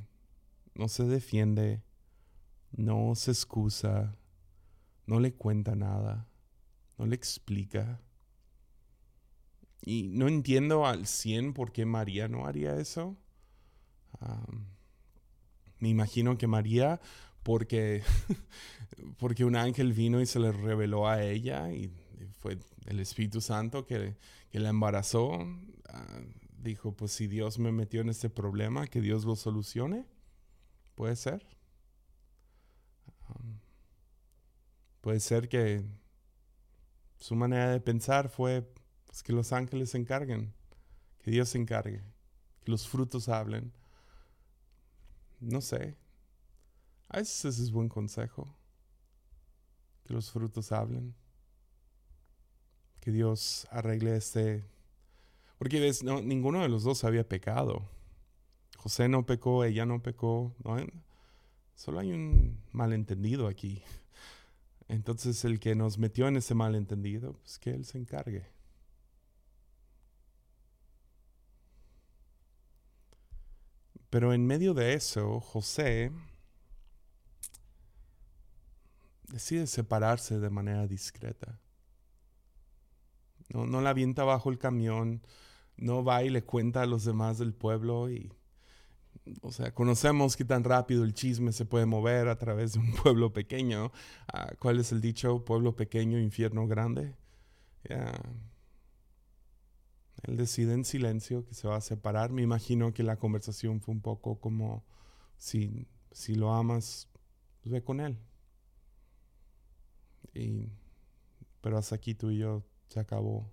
no 0.79 0.87
se 0.87 1.03
defiende, 1.03 1.83
no 2.71 3.13
se 3.13 3.31
excusa, 3.31 4.15
no 5.05 5.19
le 5.19 5.33
cuenta 5.33 5.75
nada, 5.75 6.29
no 6.97 7.05
le 7.05 7.15
explica. 7.15 8.01
Y 9.81 10.03
no 10.03 10.29
entiendo 10.29 10.85
al 10.85 11.05
100 11.05 11.53
por 11.53 11.73
qué 11.73 11.85
María 11.85 12.29
no 12.29 12.45
haría 12.45 12.79
eso. 12.79 13.17
me 15.79 15.89
imagino 15.89 16.37
que 16.37 16.47
María, 16.47 17.01
porque, 17.43 18.01
porque 19.19 19.43
un 19.43 19.57
ángel 19.57 19.91
vino 19.91 20.21
y 20.21 20.25
se 20.25 20.39
le 20.39 20.53
reveló 20.53 21.09
a 21.09 21.21
ella 21.23 21.73
y 21.73 21.91
fue 22.39 22.57
el 22.85 23.01
Espíritu 23.01 23.41
Santo 23.41 23.85
que, 23.85 24.15
que 24.49 24.59
la 24.59 24.69
embarazó. 24.69 25.45
Ah, 25.89 26.21
dijo, 26.57 26.95
pues 26.95 27.11
si 27.11 27.27
Dios 27.27 27.59
me 27.59 27.73
metió 27.73 27.99
en 27.99 28.07
este 28.07 28.29
problema, 28.29 28.87
que 28.87 29.01
Dios 29.01 29.25
lo 29.25 29.35
solucione. 29.35 30.05
Puede 30.99 31.15
ser. 31.15 31.47
puede 34.99 35.21
ser 35.21 35.47
que 35.47 35.85
su 37.15 37.37
manera 37.37 37.71
de 37.71 37.79
pensar 37.79 38.27
fue 38.27 38.69
pues, 39.05 39.23
que 39.23 39.31
los 39.31 39.53
ángeles 39.53 39.91
se 39.91 39.97
encarguen, 39.97 40.53
que 41.19 41.31
Dios 41.31 41.47
se 41.47 41.57
encargue, 41.57 42.03
que 42.59 42.69
los 42.69 42.85
frutos 42.85 43.29
hablen. 43.29 43.71
No 45.39 45.61
sé. 45.61 45.95
A 47.07 47.19
veces 47.19 47.45
ese 47.45 47.63
es 47.63 47.71
buen 47.71 47.87
consejo. 47.87 48.53
Que 50.03 50.13
los 50.13 50.29
frutos 50.29 50.73
hablen. 50.73 51.15
Que 52.99 53.11
Dios 53.13 53.69
arregle 53.71 54.17
este 54.17 54.65
porque 55.57 55.93
no, 56.03 56.21
ninguno 56.21 56.61
de 56.61 56.67
los 56.67 56.83
dos 56.83 57.05
había 57.05 57.25
pecado. 57.25 57.89
José 58.79 59.09
no 59.09 59.25
pecó, 59.25 59.65
ella 59.65 59.85
no 59.85 60.01
pecó. 60.01 60.55
Solo 61.75 61.99
hay 61.99 62.13
un 62.13 62.63
malentendido 62.71 63.47
aquí. 63.47 63.83
Entonces 64.87 65.43
el 65.43 65.59
que 65.59 65.75
nos 65.75 65.97
metió 65.97 66.29
en 66.29 66.37
ese 66.37 66.55
malentendido, 66.55 67.33
pues 67.33 67.59
que 67.59 67.71
él 67.71 67.83
se 67.83 67.97
encargue. 67.97 68.47
Pero 74.09 74.33
en 74.33 74.47
medio 74.47 74.73
de 74.73 74.93
eso, 74.93 75.41
José 75.41 76.13
decide 79.27 79.67
separarse 79.67 80.39
de 80.39 80.49
manera 80.49 80.87
discreta. 80.87 81.59
No, 83.49 83.65
no 83.65 83.81
la 83.81 83.89
avienta 83.89 84.23
bajo 84.23 84.49
el 84.49 84.57
camión, 84.57 85.21
no 85.75 86.01
va 86.05 86.23
y 86.23 86.29
le 86.29 86.43
cuenta 86.43 86.83
a 86.83 86.85
los 86.85 87.03
demás 87.03 87.39
del 87.39 87.53
pueblo 87.53 88.09
y, 88.09 88.31
o 89.41 89.51
sea, 89.51 89.73
conocemos 89.73 90.35
que 90.35 90.45
tan 90.45 90.63
rápido 90.63 91.03
el 91.03 91.13
chisme 91.13 91.51
se 91.51 91.65
puede 91.65 91.85
mover 91.85 92.27
a 92.27 92.37
través 92.37 92.73
de 92.73 92.79
un 92.79 92.93
pueblo 93.03 93.33
pequeño. 93.33 93.91
Ah, 94.31 94.51
¿Cuál 94.59 94.79
es 94.79 94.91
el 94.91 95.01
dicho? 95.01 95.45
Pueblo 95.45 95.75
pequeño, 95.75 96.19
infierno 96.19 96.67
grande. 96.67 97.15
Él 100.23 100.37
decide 100.37 100.73
en 100.73 100.85
silencio 100.85 101.45
que 101.45 101.53
se 101.53 101.67
va 101.67 101.77
a 101.77 101.81
separar. 101.81 102.31
Me 102.31 102.41
imagino 102.41 102.93
que 102.93 103.03
la 103.03 103.17
conversación 103.17 103.81
fue 103.81 103.93
un 103.93 104.01
poco 104.01 104.39
como, 104.39 104.83
si, 105.37 105.87
si 106.11 106.35
lo 106.35 106.53
amas, 106.53 107.07
pues 107.61 107.71
ve 107.73 107.83
con 107.83 107.99
él. 107.99 108.17
Y, 110.33 110.69
pero 111.61 111.77
hasta 111.77 111.95
aquí 111.95 112.15
tú 112.15 112.31
y 112.31 112.39
yo 112.39 112.63
se 112.87 112.99
acabó. 112.99 113.51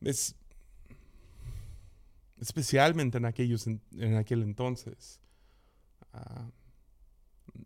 Es, 0.00 0.36
especialmente 2.42 3.18
en, 3.18 3.24
aquellos, 3.24 3.68
en, 3.68 4.16
aquel 4.16 4.42
entonces. 4.42 5.20
Ah, 6.12 6.50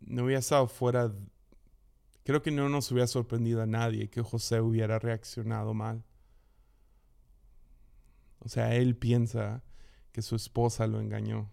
no 0.01 0.25
hubiera 0.25 0.39
estado 0.39 0.67
fuera, 0.67 1.11
creo 2.23 2.43
que 2.43 2.51
no 2.51 2.69
nos 2.69 2.91
hubiera 2.91 3.07
sorprendido 3.07 3.63
a 3.63 3.65
nadie 3.65 4.09
que 4.09 4.21
José 4.21 4.61
hubiera 4.61 4.99
reaccionado 4.99 5.73
mal. 5.73 6.03
O 8.39 8.49
sea, 8.49 8.75
él 8.75 8.95
piensa 8.95 9.63
que 10.11 10.21
su 10.21 10.35
esposa 10.35 10.85
lo 10.85 11.01
engañó. 11.01 11.49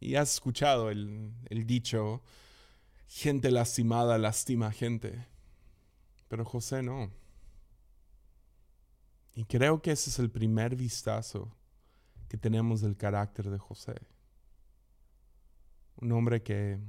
Y 0.00 0.14
has 0.14 0.32
escuchado 0.32 0.90
el, 0.90 1.30
el 1.50 1.66
dicho, 1.66 2.22
gente 3.06 3.50
lastimada 3.50 4.16
lastima 4.16 4.72
gente. 4.72 5.26
Pero 6.28 6.46
José 6.46 6.82
no. 6.82 7.10
Y 9.36 9.44
creo 9.44 9.82
que 9.82 9.92
ese 9.92 10.08
es 10.08 10.18
el 10.18 10.30
primer 10.30 10.76
vistazo 10.76 11.54
que 12.26 12.38
tenemos 12.38 12.80
del 12.80 12.96
carácter 12.96 13.50
de 13.50 13.58
José. 13.58 13.94
Un 15.96 16.10
hombre 16.12 16.42
que, 16.42 16.80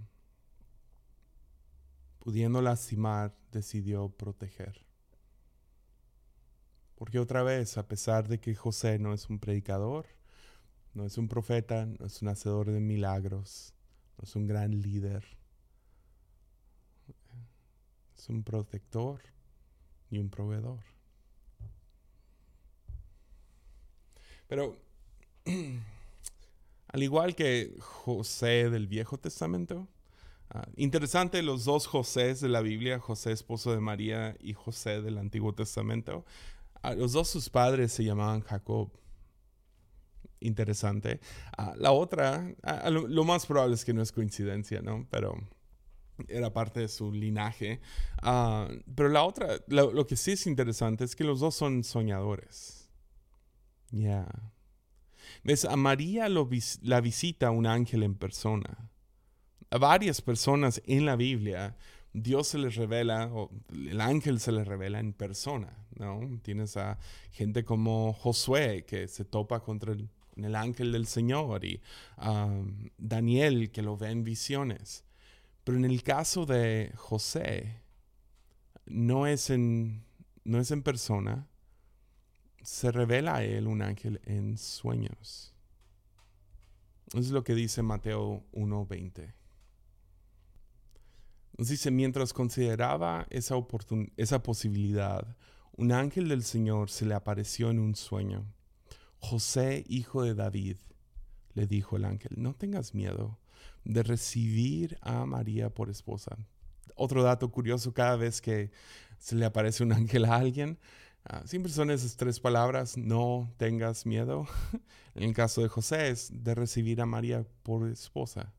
pudiendo 2.20 2.62
lastimar, 2.62 3.36
decidió 3.52 4.08
proteger. 4.08 4.86
Porque 6.96 7.20
otra 7.20 7.44
vez, 7.44 7.78
a 7.78 7.86
pesar 7.86 8.30
de 8.30 8.40
que 8.40 8.56
José 8.56 8.98
no 8.98 9.14
es 9.14 9.30
un 9.30 9.40
predicador, 9.40 10.06
no 10.94 11.04
es 11.04 11.18
un 11.18 11.28
profeta, 11.28 11.86
no 11.86 12.06
es 12.06 12.22
un 12.22 12.30
hacedor 12.30 12.72
de 12.72 12.80
milagros, 12.80 13.74
no 14.18 14.24
es 14.24 14.34
un 14.38 14.48
gran 14.48 14.72
líder, 14.72 15.26
es 18.18 18.30
un 18.30 18.42
protector 18.42 19.22
y 20.10 20.20
un 20.20 20.30
proveedor. 20.30 20.97
Pero, 24.48 24.78
al 26.88 27.04
igual 27.04 27.36
que 27.36 27.76
José 27.80 28.70
del 28.70 28.88
Viejo 28.88 29.18
Testamento, 29.18 29.88
ah, 30.50 30.68
interesante 30.76 31.44
los 31.44 31.66
dos 31.66 31.88
Josés 31.88 32.40
de 32.42 32.50
la 32.50 32.62
Biblia, 32.62 33.00
José 33.00 33.32
esposo 33.32 33.72
de 33.72 33.80
María 33.80 34.36
y 34.40 34.54
José 34.54 35.02
del 35.02 35.18
Antiguo 35.18 35.54
Testamento, 35.54 36.26
ah, 36.82 36.94
los 36.94 37.12
dos 37.12 37.30
sus 37.30 37.50
padres 37.50 37.92
se 37.92 38.04
llamaban 38.04 38.42
Jacob. 38.42 38.90
Interesante. 40.40 41.20
Ah, 41.58 41.74
la 41.78 41.92
otra, 41.92 42.54
lo, 42.90 43.24
más 43.24 43.46
probable 43.48 43.74
es 43.74 43.84
que 43.84 43.94
no 43.94 44.04
es 44.04 44.12
coincidencia, 44.12 44.82
¿no? 44.82 45.08
Pero 45.10 45.36
era 46.28 46.54
parte 46.54 46.82
de 46.82 46.88
su 46.88 47.12
linaje. 47.12 47.82
pero 48.22 49.10
la 49.10 49.24
otra, 49.24 49.60
lo, 49.68 50.06
que 50.06 50.16
sí 50.16 50.34
es 50.34 50.46
interesante 50.48 51.04
es 51.04 51.16
que 51.16 51.24
los 51.24 51.40
dos 51.40 51.56
son 51.56 51.84
soñadores. 51.84 52.77
Ya. 53.92 54.28
¿Ves? 55.44 55.66
A 55.66 55.76
María 55.76 56.28
la 56.30 57.02
visita 57.02 57.52
un 57.52 57.66
ángel 57.66 58.04
en 58.04 58.16
persona. 58.16 58.90
A 59.70 59.78
varias 59.78 60.22
personas 60.22 60.82
en 60.86 61.06
la 61.06 61.16
Biblia, 61.16 61.76
Dios 62.14 62.48
se 62.48 62.58
les 62.58 62.76
revela, 62.76 63.30
o 63.32 63.52
el 63.74 64.00
ángel 64.02 64.40
se 64.40 64.52
les 64.52 64.68
revela 64.68 65.00
en 65.00 65.14
persona, 65.14 65.86
¿no? 65.96 66.22
Tienes 66.42 66.78
a 66.78 66.98
gente 67.32 67.66
como 67.66 68.14
Josué 68.14 68.86
que 68.86 69.08
se 69.08 69.26
topa 69.26 69.60
contra 69.60 69.92
el, 69.92 70.10
el 70.38 70.56
ángel 70.56 70.92
del 70.92 71.08
Señor 71.08 71.66
y 71.66 71.82
Daniel 72.98 73.72
que 73.72 73.82
lo 73.82 73.98
ve 73.98 74.12
en 74.12 74.24
visiones. 74.24 75.04
Pero 75.64 75.78
en 75.78 75.86
el 75.86 76.02
caso 76.02 76.46
de 76.46 76.94
José, 76.96 77.82
no 78.86 79.28
es 79.28 79.50
en, 79.50 80.06
no 80.46 80.60
es 80.60 80.72
en 80.72 80.82
persona, 80.82 81.48
se 82.68 82.92
revela 82.92 83.36
a 83.36 83.44
él 83.46 83.66
un 83.66 83.82
ángel 83.82 84.20
en 84.26 84.58
sueños. 84.58 85.54
es 87.14 87.30
lo 87.30 87.42
que 87.46 87.56
dice 87.56 87.82
Mateo 87.82 88.44
1.20. 88.52 89.34
Nos 91.58 91.70
dice, 91.70 91.92
mientras 91.92 92.34
consideraba 92.34 93.26
esa, 93.30 93.56
esa 94.18 94.44
posibilidad, 94.44 95.38
un 95.78 95.94
ángel 95.94 96.28
del 96.28 96.44
Señor 96.44 96.90
se 96.90 97.06
le 97.06 97.14
apareció 97.14 97.70
en 97.70 97.80
un 97.80 97.96
sueño. 97.96 98.46
José, 99.20 99.86
hijo 99.88 100.24
de 100.24 100.36
David, 100.36 100.76
le 101.54 101.68
dijo 101.68 101.96
el 101.96 102.04
ángel, 102.04 102.34
no 102.36 102.54
tengas 102.54 102.94
miedo 102.94 103.40
de 103.86 104.04
recibir 104.04 104.98
a 105.02 105.26
María 105.26 105.70
por 105.70 105.90
esposa. 105.90 106.38
Otro 106.98 107.24
dato 107.24 107.50
curioso, 107.50 107.94
cada 107.94 108.18
vez 108.18 108.42
que 108.42 108.72
se 109.20 109.38
le 109.38 109.46
aparece 109.46 109.84
un 109.84 109.94
ángel 109.94 110.26
a 110.26 110.36
alguien, 110.36 110.78
Ah, 111.30 111.44
siempre 111.46 111.72
son 111.72 111.92
esas 111.92 112.16
tres 112.16 112.40
palabras, 112.40 112.96
no 112.98 113.54
tengas 113.58 114.06
miedo. 114.06 114.48
en 115.16 115.24
el 115.24 115.34
caso 115.34 115.62
de 115.62 115.68
José 115.68 116.10
es 116.10 116.32
de 116.32 116.56
recibir 116.56 117.02
a 117.02 117.06
María 117.06 117.46
por 117.64 117.90
esposa, 117.90 118.54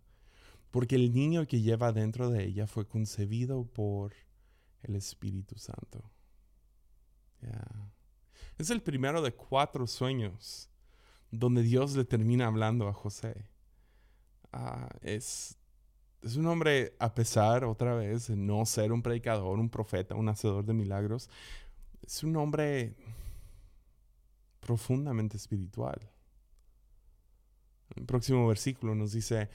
porque 0.71 0.97
el 0.97 1.15
niño 1.15 1.47
que 1.47 1.63
lleva 1.63 1.93
dentro 1.93 2.29
de 2.29 2.45
ella 2.45 2.67
fue 2.67 2.87
concebido 2.87 3.65
por 3.65 4.13
el 4.83 4.97
Espíritu 4.97 5.57
Santo. 5.59 6.05
Es 8.59 8.69
el 8.71 8.83
primero 8.83 9.23
de 9.23 9.33
cuatro 9.33 9.87
sueños 9.87 10.69
donde 11.31 11.63
Dios 11.63 11.95
le 11.97 12.05
termina 12.05 12.47
hablando 12.47 12.89
a 12.89 12.93
José. 12.93 13.49
Ah, 14.53 14.89
es, 15.01 15.57
es 16.23 16.37
un 16.37 16.47
hombre, 16.47 16.95
a 16.99 17.15
pesar 17.15 17.65
otra 17.65 17.95
vez 17.95 18.27
de 18.27 18.37
no 18.37 18.67
ser 18.67 18.93
un 18.93 19.03
predicador, 19.03 19.59
un 19.59 19.71
profeta, 19.71 20.15
un 20.15 20.29
hacedor 20.29 20.65
de 20.65 20.75
milagros, 20.75 21.31
es 22.03 22.23
un 22.23 22.37
hombre 22.37 22.97
profundamente 24.61 25.37
espiritual. 25.37 25.99
El 27.97 28.05
próximo 28.05 28.47
versículo 28.47 28.95
nos 28.95 29.13
dice, 29.13 29.49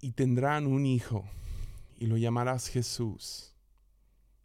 y 0.00 0.12
tendrán 0.12 0.66
un 0.66 0.86
hijo, 0.86 1.24
y 1.96 2.06
lo 2.06 2.16
llamarás 2.16 2.68
Jesús, 2.68 3.54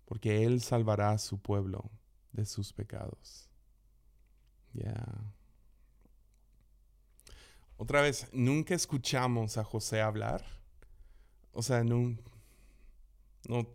porque 0.05 0.43
él 0.45 0.61
salvará 0.61 1.11
a 1.11 1.17
su 1.17 1.39
pueblo 1.39 1.91
de 2.31 2.45
sus 2.45 2.73
pecados. 2.73 3.49
Ya. 4.73 4.95
Otra 7.77 8.01
vez, 8.01 8.27
nunca 8.31 8.73
escuchamos 8.73 9.57
a 9.57 9.63
José 9.63 10.01
hablar. 10.01 10.45
O 11.51 11.61
sea, 11.61 11.83
no, 11.83 12.17
no, 13.47 13.67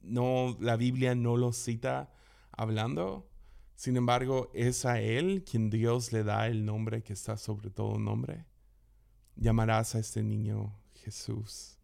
no, 0.00 0.56
la 0.60 0.76
Biblia 0.76 1.14
no 1.14 1.36
lo 1.36 1.52
cita 1.52 2.10
hablando. 2.58 3.30
Sin 3.74 3.96
embargo, 3.96 4.50
es 4.52 4.84
a 4.84 5.00
él 5.00 5.44
quien 5.48 5.70
Dios 5.70 6.12
le 6.12 6.24
da 6.24 6.48
el 6.48 6.64
nombre 6.64 7.02
que 7.02 7.12
está 7.12 7.36
sobre 7.36 7.70
todo 7.70 7.98
nombre. 7.98 8.44
Llamarás 9.36 9.94
a 9.94 10.00
este 10.00 10.22
niño 10.22 10.76
Jesús. 10.94 11.78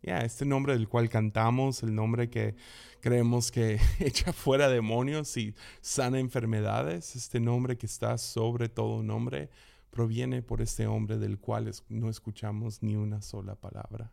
Ya, 0.00 0.18
este 0.18 0.44
nombre 0.44 0.74
del 0.74 0.88
cual 0.88 1.08
cantamos, 1.08 1.82
el 1.82 1.94
nombre 1.94 2.30
que 2.30 2.54
creemos 3.00 3.50
que 3.50 3.80
echa 3.98 4.32
fuera 4.32 4.68
demonios 4.68 5.36
y 5.36 5.54
sana 5.80 6.20
enfermedades, 6.20 7.16
este 7.16 7.40
nombre 7.40 7.76
que 7.76 7.86
está 7.86 8.16
sobre 8.16 8.68
todo 8.68 9.02
nombre, 9.02 9.50
proviene 9.90 10.42
por 10.42 10.60
este 10.60 10.86
hombre 10.86 11.18
del 11.18 11.38
cual 11.38 11.72
no 11.88 12.10
escuchamos 12.10 12.82
ni 12.82 12.96
una 12.96 13.22
sola 13.22 13.56
palabra. 13.56 14.12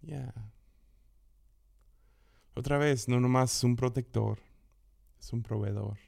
Ya. 0.00 0.32
Otra 2.54 2.78
vez, 2.78 3.08
no 3.08 3.18
nomás 3.18 3.64
un 3.64 3.76
protector, 3.76 4.38
es 5.18 5.32
un 5.32 5.42
proveedor. 5.42 5.98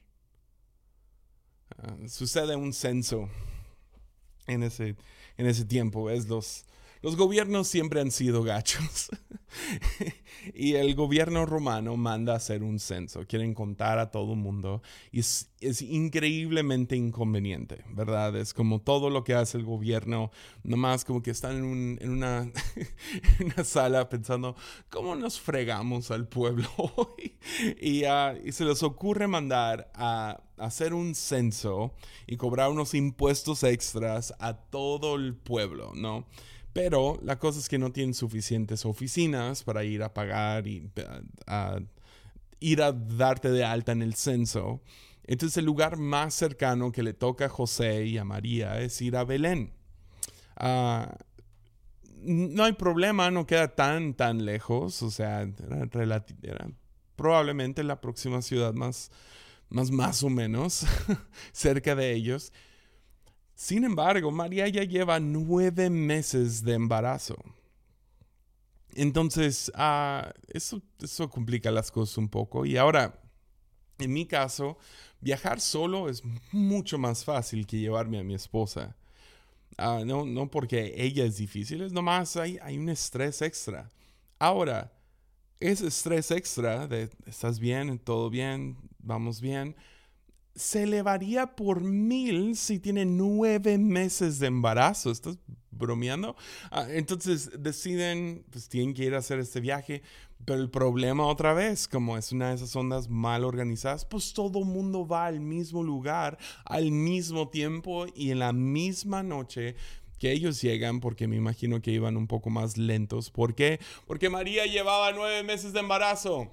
Ah, 1.77 1.95
sucede 2.07 2.55
un 2.55 2.71
censo 2.71 3.29
en 4.45 4.63
ese, 4.63 4.95
en 5.37 5.47
ese 5.47 5.65
tiempo, 5.65 6.09
es 6.09 6.27
los 6.27 6.65
los 7.05 7.17
gobiernos 7.17 7.67
siempre 7.67 8.01
han 8.01 8.09
sido 8.09 8.41
gachos. 8.41 9.11
y 10.55 10.73
el 10.73 10.95
gobierno 10.95 11.45
romano 11.45 11.95
manda 11.97 12.33
hacer 12.33 12.63
un 12.63 12.79
censo. 12.79 13.27
Quieren 13.27 13.53
contar 13.53 13.99
a 13.99 14.09
todo 14.09 14.33
el 14.33 14.39
mundo. 14.39 14.81
Y 15.11 15.19
es, 15.19 15.51
increíblemente 15.81 16.95
inconveniente, 16.95 17.85
¿verdad? 17.91 18.35
Es 18.35 18.55
como 18.55 18.81
todo 18.81 19.11
lo 19.11 19.23
que 19.23 19.35
hace 19.35 19.59
el 19.59 19.65
gobierno. 19.65 20.31
Nomás 20.63 21.05
como 21.05 21.21
que 21.21 21.29
están 21.29 21.57
en, 21.57 22.09
una, 22.09 22.51
una, 23.39 23.63
sala 23.63 24.09
pensando, 24.09 24.55
¿cómo 24.89 25.15
nos 25.15 25.39
fregamos 25.39 26.09
al 26.09 26.27
pueblo 26.27 26.67
hoy? 26.95 27.37
y, 27.79 28.05
ah, 28.05 28.33
y 28.43 28.51
se 28.51 28.65
les 28.65 28.81
ocurre 28.81 29.27
mandar 29.27 29.91
a 29.93 30.41
hacer 30.57 30.95
un 30.95 31.13
censo 31.13 31.93
y 32.25 32.37
cobrar 32.37 32.71
unos 32.71 32.95
impuestos 32.95 33.61
extras 33.61 34.33
a 34.39 34.55
todo 34.55 35.17
el 35.17 35.35
pueblo, 35.35 35.91
¿no? 35.93 36.25
Pero 36.75 37.17
la 37.23 37.39
cosa 37.39 37.59
es 37.59 37.69
que 37.69 37.77
no 37.77 37.93
tienen 37.93 38.13
suficientes 38.13 38.85
oficinas 38.85 39.63
para 39.63 39.85
ir 39.85 40.03
a 40.03 40.13
pagar 40.13 40.67
y 40.67 40.91
ir 42.59 42.81
a 42.81 42.91
darte 42.91 43.49
de 43.49 43.63
alta 43.63 43.93
en 43.93 44.01
el 44.01 44.15
censo. 44.15 44.81
Entonces 45.23 45.55
el 45.55 45.63
lugar 45.63 45.95
más 45.95 46.33
cercano 46.33 46.91
que 46.91 47.01
le 47.01 47.13
toca 47.13 47.45
a 47.45 47.49
José 47.49 48.07
y 48.07 48.17
a 48.17 48.25
María 48.25 48.81
es 48.81 49.01
ir 49.01 49.15
a 49.15 49.23
Belén. 49.23 49.71
Ah, 50.57 51.15
no 52.23 52.65
hay 52.65 52.73
problema, 52.73 53.31
no 53.31 53.47
queda 53.47 53.73
tan, 53.73 54.13
tan 54.13 54.43
lejos. 54.43 55.01
O 55.01 55.11
sea, 55.11 55.43
era, 55.43 56.67
probablemente 57.15 57.85
la 57.85 58.01
próxima 58.01 58.41
ciudad 58.41 58.73
más, 58.73 59.11
más, 59.69 59.91
más 59.91 60.23
o 60.23 60.29
menos 60.29 60.85
cerca 61.53 61.95
de 61.95 62.11
ellos. 62.11 62.51
Sin 63.55 63.85
embargo, 63.85 64.31
María 64.31 64.67
ya 64.67 64.83
lleva 64.83 65.19
nueve 65.19 65.89
meses 65.89 66.63
de 66.63 66.73
embarazo. 66.73 67.37
Entonces, 68.93 69.71
ah, 69.75 70.33
eso, 70.47 70.81
eso 71.01 71.29
complica 71.29 71.71
las 71.71 71.89
cosas 71.89 72.17
un 72.17 72.29
poco. 72.29 72.65
Y 72.65 72.77
ahora, 72.77 73.19
en 73.97 74.11
mi 74.13 74.25
caso, 74.25 74.77
viajar 75.21 75.61
solo 75.61 76.09
es 76.09 76.21
mucho 76.51 76.97
más 76.97 77.23
fácil 77.23 77.65
que 77.65 77.79
llevarme 77.79 78.19
a 78.19 78.23
mi 78.23 78.35
esposa. 78.35 78.95
Ah, 79.77 80.03
no, 80.05 80.25
no 80.25 80.49
porque 80.49 80.93
ella 80.97 81.25
es 81.25 81.37
difícil, 81.37 81.81
es 81.81 81.91
nomás 81.91 82.37
hay, 82.37 82.57
hay 82.61 82.77
un 82.77 82.89
estrés 82.89 83.41
extra. 83.41 83.91
Ahora, 84.39 84.93
ese 85.59 85.87
estrés 85.87 86.31
extra 86.31 86.87
de 86.87 87.09
estás 87.25 87.59
bien, 87.59 87.99
todo 87.99 88.29
bien, 88.29 88.77
vamos 88.99 89.41
bien, 89.41 89.75
se 90.55 90.83
elevaría 90.83 91.55
por 91.55 91.81
mil 91.81 92.55
si 92.55 92.79
tiene 92.79 93.05
nueve 93.05 93.77
meses 93.77 94.39
de 94.39 94.47
embarazo. 94.47 95.11
¿Estás 95.11 95.37
bromeando? 95.71 96.35
Ah, 96.71 96.87
entonces 96.89 97.51
deciden, 97.59 98.45
pues 98.49 98.69
tienen 98.69 98.93
que 98.93 99.03
ir 99.03 99.15
a 99.15 99.19
hacer 99.19 99.39
este 99.39 99.59
viaje. 99.59 100.01
Pero 100.45 100.61
el 100.61 100.69
problema 100.69 101.25
otra 101.25 101.53
vez, 101.53 101.87
como 101.87 102.17
es 102.17 102.31
una 102.31 102.49
de 102.49 102.55
esas 102.55 102.75
ondas 102.75 103.09
mal 103.09 103.43
organizadas, 103.43 104.05
pues 104.05 104.33
todo 104.33 104.63
mundo 104.63 105.07
va 105.07 105.25
al 105.25 105.39
mismo 105.39 105.81
lugar, 105.81 106.37
al 106.65 106.91
mismo 106.91 107.49
tiempo 107.49 108.05
y 108.15 108.31
en 108.31 108.39
la 108.39 108.53
misma 108.53 109.23
noche 109.23 109.75
que 110.19 110.31
ellos 110.31 110.61
llegan, 110.61 111.01
porque 111.01 111.27
me 111.27 111.35
imagino 111.35 111.81
que 111.81 111.91
iban 111.91 112.15
un 112.15 112.27
poco 112.27 112.49
más 112.49 112.77
lentos. 112.77 113.31
¿Por 113.31 113.55
qué? 113.55 113.79
Porque 114.07 114.29
María 114.29 114.65
llevaba 114.65 115.11
nueve 115.11 115.43
meses 115.43 115.73
de 115.73 115.79
embarazo 115.79 116.51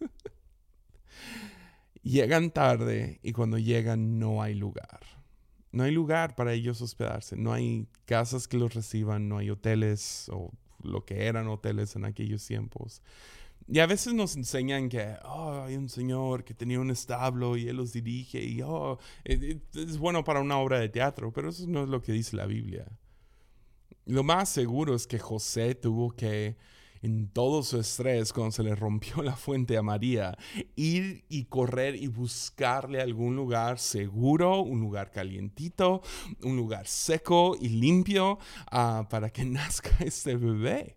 llegan 2.04 2.50
tarde 2.50 3.18
y 3.22 3.32
cuando 3.32 3.58
llegan 3.58 4.18
no 4.18 4.42
hay 4.42 4.54
lugar. 4.54 5.00
No 5.72 5.82
hay 5.82 5.90
lugar 5.90 6.36
para 6.36 6.52
ellos 6.52 6.80
hospedarse, 6.80 7.36
no 7.36 7.52
hay 7.52 7.88
casas 8.04 8.46
que 8.46 8.58
los 8.58 8.74
reciban, 8.74 9.28
no 9.28 9.38
hay 9.38 9.50
hoteles 9.50 10.28
o 10.32 10.52
lo 10.82 11.04
que 11.04 11.24
eran 11.24 11.48
hoteles 11.48 11.96
en 11.96 12.04
aquellos 12.04 12.46
tiempos. 12.46 13.02
Y 13.66 13.78
a 13.78 13.86
veces 13.86 14.12
nos 14.12 14.36
enseñan 14.36 14.88
que 14.88 15.16
oh, 15.24 15.64
hay 15.66 15.76
un 15.76 15.88
señor 15.88 16.44
que 16.44 16.54
tenía 16.54 16.78
un 16.78 16.90
establo 16.90 17.56
y 17.56 17.66
él 17.66 17.76
los 17.76 17.92
dirige 17.92 18.44
y 18.44 18.60
oh, 18.62 18.98
es 19.24 19.98
bueno 19.98 20.22
para 20.22 20.40
una 20.40 20.58
obra 20.58 20.78
de 20.78 20.90
teatro, 20.90 21.32
pero 21.32 21.48
eso 21.48 21.66
no 21.66 21.82
es 21.82 21.88
lo 21.88 22.02
que 22.02 22.12
dice 22.12 22.36
la 22.36 22.46
Biblia. 22.46 22.86
Lo 24.04 24.22
más 24.22 24.50
seguro 24.50 24.94
es 24.94 25.06
que 25.06 25.18
José 25.18 25.74
tuvo 25.74 26.10
que 26.10 26.56
en 27.04 27.28
todo 27.28 27.62
su 27.62 27.78
estrés 27.78 28.32
cuando 28.32 28.50
se 28.50 28.62
le 28.62 28.74
rompió 28.74 29.22
la 29.22 29.36
fuente 29.36 29.76
a 29.76 29.82
María, 29.82 30.38
ir 30.74 31.24
y 31.28 31.44
correr 31.44 31.96
y 31.96 32.06
buscarle 32.06 33.02
algún 33.02 33.36
lugar 33.36 33.78
seguro, 33.78 34.62
un 34.62 34.80
lugar 34.80 35.10
calientito, 35.10 36.00
un 36.42 36.56
lugar 36.56 36.86
seco 36.86 37.56
y 37.60 37.68
limpio 37.68 38.38
ah, 38.70 39.06
para 39.10 39.28
que 39.28 39.44
nazca 39.44 39.90
este 40.00 40.34
bebé. 40.36 40.96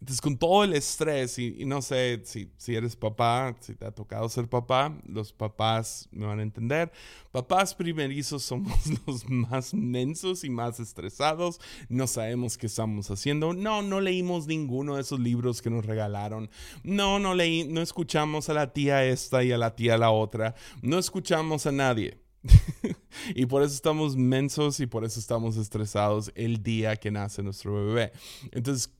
Entonces, 0.00 0.20
con 0.20 0.36
todo 0.36 0.62
el 0.62 0.74
estrés, 0.74 1.38
y, 1.38 1.64
no 1.64 1.82
sé 1.82 2.20
si, 2.24 2.52
si, 2.56 2.76
eres 2.76 2.94
papá, 2.94 3.56
si 3.60 3.74
te 3.74 3.84
ha 3.84 3.90
tocado 3.90 4.28
ser 4.28 4.48
papá, 4.48 4.96
los 5.04 5.32
papás 5.32 6.08
me 6.12 6.24
van 6.24 6.38
a 6.38 6.42
entender. 6.42 6.92
Papás 7.32 7.74
primerizos 7.74 8.44
somos 8.44 8.72
los 9.06 9.28
más 9.28 9.74
mensos 9.74 10.44
y 10.44 10.50
más 10.50 10.78
estresados. 10.78 11.60
No 11.88 12.06
sabemos 12.06 12.56
qué 12.56 12.66
estamos 12.66 13.10
haciendo. 13.10 13.54
No, 13.54 13.82
no 13.82 14.00
leímos 14.00 14.46
ninguno 14.46 14.94
de 14.94 15.02
esos 15.02 15.18
libros 15.18 15.62
que 15.62 15.70
nos 15.70 15.84
regalaron. 15.84 16.48
No, 16.84 17.18
no 17.18 17.34
leí, 17.34 17.64
no 17.64 17.82
escuchamos 17.82 18.48
a 18.48 18.54
la 18.54 18.72
tía 18.72 19.04
esta 19.04 19.42
y 19.42 19.50
a 19.50 19.58
la 19.58 19.74
tía 19.74 19.98
la 19.98 20.10
otra. 20.10 20.54
No 20.80 20.98
escuchamos 20.98 21.66
a 21.66 21.72
nadie. 21.72 22.22
y 23.34 23.46
por 23.46 23.62
eso 23.62 23.74
estamos 23.74 24.16
mensos 24.16 24.78
y 24.78 24.86
por 24.86 25.04
eso 25.04 25.18
estamos 25.18 25.56
estresados 25.56 26.30
el 26.34 26.62
día 26.62 26.96
que 26.96 27.10
nace 27.10 27.42
nuestro 27.42 27.74
bebé. 27.74 28.12
Entonces, 28.52 28.92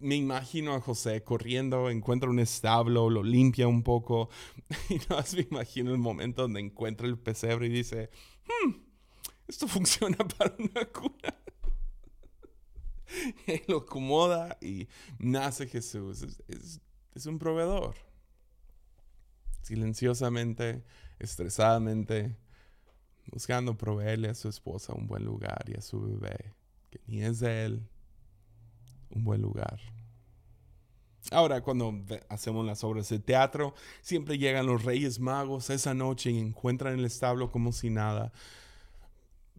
me 0.00 0.16
imagino 0.16 0.74
a 0.74 0.80
José 0.80 1.22
corriendo, 1.22 1.90
encuentra 1.90 2.30
un 2.30 2.38
establo, 2.38 3.10
lo 3.10 3.22
limpia 3.22 3.68
un 3.68 3.82
poco. 3.82 4.28
Y 4.90 5.00
no 5.08 5.18
me 5.34 5.46
imagino 5.50 5.92
el 5.92 5.98
momento 5.98 6.42
donde 6.42 6.60
encuentra 6.60 7.06
el 7.06 7.18
pesebre 7.18 7.66
y 7.66 7.70
dice, 7.70 8.10
hmm, 8.46 8.72
esto 9.46 9.66
funciona 9.68 10.16
para 10.16 10.54
una 10.58 10.84
cuna. 10.86 11.34
lo 13.68 13.78
acomoda 13.78 14.58
y 14.60 14.88
nace 15.18 15.66
Jesús. 15.66 16.22
Es, 16.48 16.80
es 17.14 17.26
un 17.26 17.38
proveedor. 17.38 17.96
Silenciosamente, 19.62 20.84
estresadamente, 21.18 22.36
buscando 23.26 23.76
proveerle 23.76 24.28
a 24.28 24.34
su 24.34 24.48
esposa 24.48 24.94
un 24.94 25.06
buen 25.06 25.24
lugar 25.24 25.64
y 25.66 25.76
a 25.76 25.82
su 25.82 26.00
bebé, 26.00 26.54
que 26.90 27.00
ni 27.06 27.22
es 27.22 27.40
de 27.40 27.64
él, 27.64 27.88
un 29.10 29.24
buen 29.24 29.42
lugar. 29.42 29.80
Ahora, 31.30 31.60
cuando 31.60 31.94
hacemos 32.28 32.64
las 32.64 32.82
obras 32.84 33.08
de 33.10 33.18
teatro, 33.18 33.74
siempre 34.00 34.38
llegan 34.38 34.66
los 34.66 34.84
Reyes 34.84 35.20
Magos 35.20 35.68
esa 35.68 35.92
noche 35.92 36.30
y 36.30 36.38
encuentran 36.38 36.98
el 36.98 37.04
establo 37.04 37.50
como 37.50 37.72
si 37.72 37.90
nada. 37.90 38.32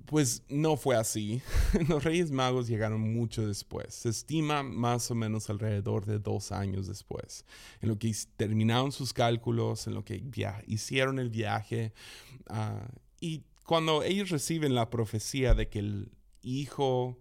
Pues 0.06 0.42
no 0.50 0.76
fue 0.76 0.96
así. 0.96 1.44
Los 1.88 2.04
Reyes 2.04 2.32
Magos 2.32 2.68
llegaron 2.68 3.14
mucho 3.14 3.46
después. 3.46 3.94
Se 3.94 4.10
estima 4.10 4.64
más 4.64 5.12
o 5.12 5.16
menos 5.16 5.52
alrededor 5.52 6.08
de 6.08 6.18
dos 6.18 6.52
años 6.52 6.88
después, 6.88 7.46
en 7.82 7.90
lo 7.90 8.00
que 8.00 8.16
terminaron 8.36 8.92
sus 8.92 9.14
cálculos, 9.14 9.86
en 9.86 9.94
lo 9.94 10.04
que 10.04 10.24
hicieron 10.66 11.20
el 11.20 11.30
viaje. 11.30 11.94
Ah, 12.48 12.88
y 13.20 13.44
cuando 13.68 14.02
ellos 14.02 14.30
reciben 14.30 14.74
la 14.74 14.90
profecía 14.90 15.54
de 15.54 15.70
que 15.70 15.78
el 15.78 16.12
hijo 16.42 17.20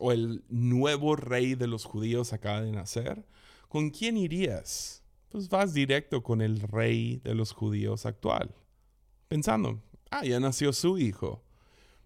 o 0.00 0.12
el 0.12 0.44
nuevo 0.48 1.14
rey 1.14 1.54
de 1.54 1.66
los 1.66 1.84
judíos 1.84 2.32
acaba 2.32 2.62
de 2.62 2.72
nacer, 2.72 3.24
¿con 3.68 3.90
quién 3.90 4.16
irías? 4.16 5.00
pues 5.30 5.48
vas 5.48 5.72
directo 5.72 6.22
con 6.22 6.42
el 6.42 6.60
rey 6.60 7.20
de 7.24 7.34
los 7.34 7.52
judíos 7.52 8.04
actual, 8.04 8.54
pensando, 9.28 9.80
ah, 10.10 10.24
ya 10.24 10.40
nació 10.40 10.72
su 10.72 10.98
hijo. 10.98 11.42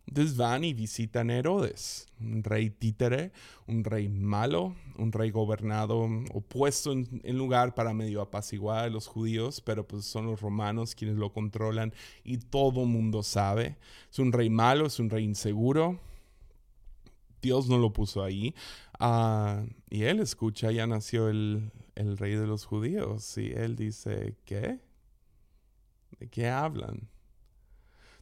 Entonces 0.07 0.37
van 0.37 0.65
y 0.65 0.75
visitan 0.75 1.31
a 1.31 1.39
Herodes, 1.39 2.07
un 2.21 2.45
rey 2.45 2.69
títere, 2.69 3.33
un 3.67 3.85
rey 3.85 4.11
malo, 4.11 4.77
un 4.99 5.11
rey 5.13 5.31
gobernado 5.31 6.01
o 6.35 6.41
puesto 6.43 6.93
en, 6.93 7.39
lugar 7.39 7.75
para 7.75 7.95
medio 7.95 8.21
apaciguar 8.21 8.85
a 8.85 8.91
los 8.91 9.07
judíos, 9.07 9.63
pero 9.63 9.89
pues 9.89 10.05
son 10.05 10.27
los 10.27 10.43
romanos 10.43 10.95
quienes 10.95 11.17
lo 11.17 11.33
controlan 11.33 11.95
y 12.23 12.37
todo 12.37 12.85
mundo 12.85 13.23
sabe. 13.23 13.79
Es 14.13 14.19
un 14.19 14.33
rey 14.33 14.51
malo, 14.51 14.85
es 14.85 14.99
un 14.99 15.09
rey 15.09 15.25
inseguro. 15.25 15.99
Dios 17.45 17.69
no 17.69 17.77
lo 17.77 17.93
puso 17.93 18.25
ahí. 18.25 18.55
Ah, 18.99 19.67
y 19.91 20.05
él 20.05 20.21
escucha, 20.21 20.71
ya 20.71 20.87
nació 20.87 21.29
el, 21.29 21.71
rey 21.95 22.37
de 22.37 22.47
los 22.47 22.65
judíos. 22.65 23.37
Y 23.37 23.53
él 23.53 23.77
dice, 23.77 24.39
¿qué? 24.47 24.81
¿De 26.19 26.29
qué 26.31 26.49
hablan? 26.49 27.07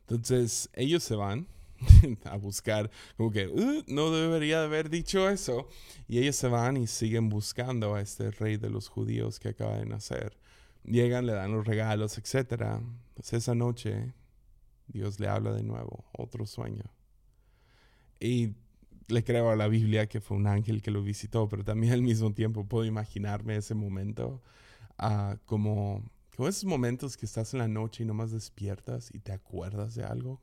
Entonces 0.00 0.68
ellos 0.74 1.04
se 1.04 1.14
van 1.14 1.46
a 2.24 2.36
buscar, 2.36 2.90
como 3.16 3.30
que 3.30 3.46
uh, 3.46 3.84
no 3.86 4.10
debería 4.10 4.64
haber 4.64 4.90
dicho 4.90 5.30
eso. 5.30 5.68
Y 6.08 6.18
ellos 6.18 6.34
se 6.34 6.48
van 6.48 6.76
y 6.76 6.88
siguen 6.88 7.28
buscando 7.28 7.94
a 7.94 8.00
este 8.00 8.32
rey 8.32 8.56
de 8.56 8.70
los 8.70 8.88
judíos 8.88 9.38
que 9.38 9.50
acaba 9.50 9.76
de 9.76 9.86
nacer. 9.86 10.36
Llegan, 10.82 11.26
le 11.26 11.32
dan 11.34 11.52
los 11.52 11.64
regalos, 11.64 12.18
etc. 12.18 12.80
Pues 13.14 13.32
esa 13.34 13.54
noche 13.54 14.14
Dios 14.88 15.20
le 15.20 15.28
habla 15.28 15.52
de 15.52 15.62
nuevo, 15.62 16.06
otro 16.10 16.44
sueño. 16.44 16.92
Y 18.18 18.56
le 19.08 19.24
creo 19.24 19.50
a 19.50 19.56
la 19.56 19.68
Biblia 19.68 20.06
que 20.08 20.20
fue 20.20 20.36
un 20.36 20.46
ángel 20.46 20.82
que 20.82 20.90
lo 20.90 21.02
visitó, 21.02 21.48
pero 21.48 21.64
también 21.64 21.92
al 21.92 22.02
mismo 22.02 22.32
tiempo 22.32 22.64
puedo 22.64 22.84
imaginarme 22.84 23.56
ese 23.56 23.74
momento 23.74 24.42
uh, 24.98 25.36
como, 25.46 26.02
como 26.36 26.48
esos 26.48 26.64
momentos 26.64 27.16
que 27.16 27.26
estás 27.26 27.52
en 27.54 27.60
la 27.60 27.68
noche 27.68 28.02
y 28.04 28.06
nomás 28.06 28.30
despiertas 28.30 29.10
y 29.12 29.18
te 29.18 29.32
acuerdas 29.32 29.94
de 29.94 30.04
algo 30.04 30.40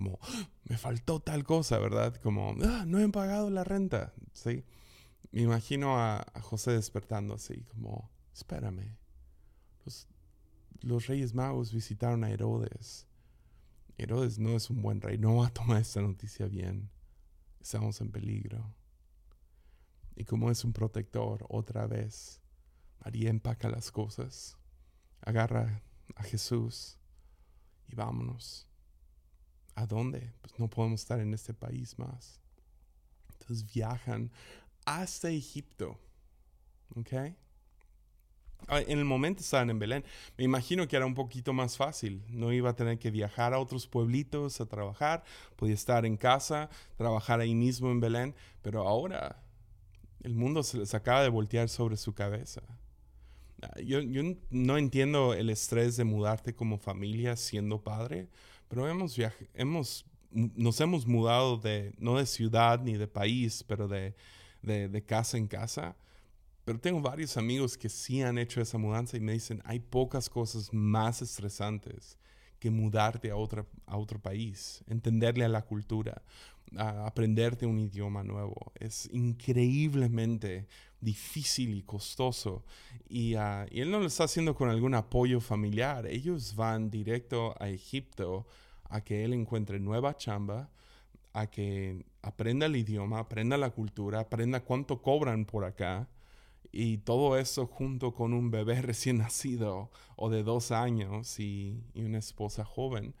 como, 0.00 0.18
ah, 0.22 0.48
me 0.64 0.78
faltó 0.78 1.20
tal 1.20 1.44
cosa, 1.44 1.78
¿verdad? 1.78 2.16
Como, 2.16 2.56
ah, 2.62 2.84
no 2.86 2.98
he 2.98 3.08
pagado 3.10 3.50
la 3.50 3.64
renta, 3.64 4.14
¿sí? 4.32 4.64
Me 5.30 5.42
imagino 5.42 5.98
a, 5.98 6.24
José 6.40 6.70
despertando 6.70 7.34
así, 7.34 7.64
como, 7.64 8.10
espérame. 8.32 8.96
Los, 9.84 10.08
los 10.80 11.06
reyes 11.06 11.34
magos 11.34 11.74
visitaron 11.74 12.24
a 12.24 12.30
Herodes. 12.30 13.06
Herodes 13.98 14.38
no 14.38 14.56
es 14.56 14.70
un 14.70 14.80
buen 14.80 15.02
rey, 15.02 15.18
no 15.18 15.36
va 15.36 15.48
a 15.48 15.52
tomar 15.52 15.82
esta 15.82 16.00
noticia 16.00 16.46
bien. 16.46 16.88
Estamos 17.60 18.00
en 18.00 18.10
peligro. 18.10 18.74
Y 20.16 20.24
como 20.24 20.50
es 20.50 20.64
un 20.64 20.72
protector, 20.72 21.46
otra 21.48 21.86
vez, 21.86 22.40
María 23.04 23.30
empaca 23.30 23.68
las 23.68 23.90
cosas, 23.90 24.56
agarra 25.20 25.82
a 26.16 26.22
Jesús 26.22 26.98
y 27.88 27.94
vámonos. 27.94 28.66
¿A 29.74 29.86
dónde? 29.86 30.32
Pues 30.40 30.58
no 30.58 30.68
podemos 30.68 31.00
estar 31.00 31.20
en 31.20 31.32
este 31.32 31.54
país 31.54 31.98
más. 31.98 32.40
Entonces 33.32 33.72
viajan 33.72 34.30
hasta 34.84 35.30
Egipto. 35.30 35.98
¿Ok? 36.96 37.12
Ah, 38.68 38.80
en 38.80 38.98
el 38.98 39.04
momento 39.04 39.40
estaban 39.42 39.70
en 39.70 39.78
Belén. 39.78 40.04
Me 40.36 40.44
imagino 40.44 40.86
que 40.86 40.96
era 40.96 41.06
un 41.06 41.14
poquito 41.14 41.52
más 41.52 41.76
fácil. 41.76 42.22
No 42.28 42.52
iba 42.52 42.70
a 42.70 42.76
tener 42.76 42.98
que 42.98 43.10
viajar 43.10 43.54
a 43.54 43.58
otros 43.58 43.86
pueblitos 43.86 44.60
a 44.60 44.66
trabajar. 44.66 45.24
Podía 45.56 45.74
estar 45.74 46.06
en 46.06 46.16
casa, 46.16 46.70
trabajar 46.96 47.40
ahí 47.40 47.54
mismo 47.54 47.90
en 47.90 48.00
Belén. 48.00 48.34
Pero 48.62 48.86
ahora 48.86 49.42
el 50.22 50.34
mundo 50.34 50.62
se 50.62 50.78
les 50.78 50.94
acaba 50.94 51.22
de 51.22 51.28
voltear 51.28 51.68
sobre 51.68 51.96
su 51.96 52.14
cabeza. 52.14 52.62
Ah, 53.62 53.80
yo, 53.80 54.00
no 54.50 54.78
entiendo 54.78 55.34
el 55.34 55.50
estrés 55.50 55.96
de 55.96 56.04
mudarte 56.04 56.54
como 56.54 56.78
familia 56.78 57.36
siendo 57.36 57.82
padre, 57.82 58.28
pero 58.68 58.88
hemos, 58.88 59.16
hemos 59.54 60.06
nos 60.30 60.80
hemos 60.80 61.06
mudado 61.06 61.56
de, 61.56 61.92
no 61.98 62.18
de 62.18 62.26
ciudad 62.26 62.80
ni 62.80 62.94
de 62.94 63.08
país, 63.08 63.64
pero 63.66 63.88
de, 63.88 64.14
de, 64.62 65.02
casa 65.04 65.36
en 65.36 65.46
casa. 65.46 65.96
Pero 66.70 66.78
tengo 66.78 67.00
varios 67.00 67.36
amigos 67.36 67.76
que 67.76 67.88
sí 67.88 68.22
han 68.22 68.38
hecho 68.38 68.60
esa 68.60 68.78
mudanza 68.78 69.16
y 69.16 69.20
me 69.20 69.32
dicen, 69.32 69.60
hay 69.64 69.80
pocas 69.80 70.30
cosas 70.30 70.72
más 70.72 71.20
estresantes 71.20 72.16
que 72.60 72.70
mudarte 72.70 73.32
a, 73.32 73.36
otra, 73.36 73.66
a 73.86 73.96
otro 73.96 74.20
país, 74.20 74.84
entenderle 74.86 75.44
a 75.44 75.48
la 75.48 75.62
cultura, 75.62 76.22
aprenderte 76.76 77.66
un 77.66 77.80
idioma 77.80 78.22
nuevo. 78.22 78.70
Es 78.76 79.10
increíblemente 79.12 80.68
difícil 81.00 81.74
y 81.74 81.82
costoso. 81.82 82.64
Y, 83.08 83.34
ah, 83.34 83.66
y, 83.68 83.80
él 83.80 83.90
no 83.90 83.98
lo 83.98 84.06
está 84.06 84.22
haciendo 84.22 84.54
con 84.54 84.70
algún 84.70 84.94
apoyo 84.94 85.40
familiar. 85.40 86.06
Ellos 86.06 86.54
van 86.54 86.88
directo 86.88 87.60
a 87.60 87.68
Egipto 87.68 88.46
a 88.84 89.00
que 89.00 89.24
él 89.24 89.32
encuentre 89.32 89.80
nueva 89.80 90.16
chamba, 90.16 90.70
a 91.32 91.48
que 91.48 92.06
aprenda 92.22 92.66
el 92.66 92.76
idioma, 92.76 93.18
aprenda 93.18 93.56
la 93.56 93.70
cultura, 93.70 94.20
aprenda 94.20 94.60
cuánto 94.60 95.02
cobran 95.02 95.46
por 95.46 95.64
acá. 95.64 96.08
Y 96.72 96.98
todo 96.98 97.36
eso 97.36 97.66
junto 97.66 98.14
con 98.14 98.32
un 98.32 98.50
bebé 98.50 98.80
recién 98.82 99.18
nacido 99.18 99.90
o 100.16 100.30
de 100.30 100.42
dos 100.42 100.70
años 100.70 101.38
y, 101.40 101.82
una 101.94 102.18
esposa 102.18 102.64
joven. 102.64 103.14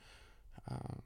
Ah, 0.66 0.98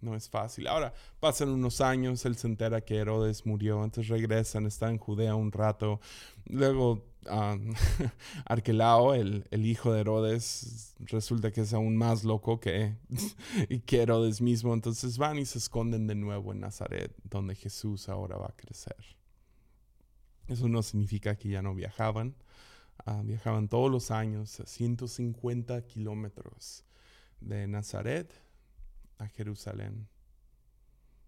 no 0.00 0.14
es 0.14 0.28
fácil. 0.28 0.66
Ahora, 0.68 0.92
pasan 1.18 1.48
unos 1.48 1.80
años, 1.80 2.24
él 2.24 2.36
se 2.36 2.46
entera 2.46 2.80
que 2.82 2.96
Herodes 2.96 3.46
murió, 3.46 3.82
entonces 3.82 4.08
regresan, 4.08 4.66
está 4.66 4.90
en 4.90 4.98
Judea 4.98 5.34
un 5.34 5.50
rato. 5.50 6.00
Luego, 6.44 7.04
Arquelao, 8.44 9.14
el, 9.14 9.46
el, 9.50 9.66
hijo 9.66 9.92
de 9.92 10.00
Herodes, 10.00 10.94
resulta 11.00 11.50
que 11.50 11.62
es 11.62 11.74
aún 11.74 11.96
más 11.96 12.24
loco 12.24 12.60
que, 12.60 12.96
que 13.86 14.02
Herodes 14.02 14.40
mismo. 14.40 14.72
Entonces 14.72 15.18
van 15.18 15.38
y 15.38 15.44
se 15.44 15.58
esconden 15.58 16.06
de 16.06 16.14
nuevo 16.14 16.52
en 16.52 16.60
Nazaret, 16.60 17.14
donde 17.24 17.54
Jesús 17.54 18.08
ahora 18.08 18.36
va 18.36 18.46
a 18.46 18.56
crecer. 18.56 19.17
Eso 20.48 20.66
no 20.66 20.82
significa 20.82 21.36
que 21.36 21.50
ya 21.50 21.62
no 21.62 21.74
viajaban. 21.74 22.34
Ah, 23.04 23.22
viajaban 23.22 23.68
todos 23.68 23.90
los 23.90 24.10
años 24.10 24.58
a 24.60 24.66
150 24.66 25.82
kilómetros 25.86 26.84
de 27.40 27.68
Nazaret 27.68 28.32
a 29.18 29.28
Jerusalén. 29.28 30.08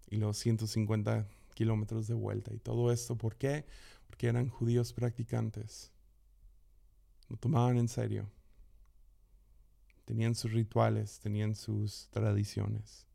Y 0.09 0.17
los 0.17 0.39
150 0.39 1.29
kilómetros 1.55 2.09
de 2.09 2.15
vuelta. 2.15 2.53
Y 2.55 2.59
todo 2.59 2.91
esto, 2.91 3.17
¿por 3.17 3.37
qué? 3.37 3.67
Porque 4.07 4.27
eran 4.27 4.49
judíos 4.49 4.93
practicantes. 4.93 5.93
Lo 7.29 7.37
tomaban 7.37 7.77
en 7.77 7.89
serio. 7.89 8.29
Tenían 10.07 10.35
sus 10.35 10.53
rituales, 10.53 11.21
tenían 11.21 11.55
sus 11.55 12.09
tradiciones. 12.11 13.07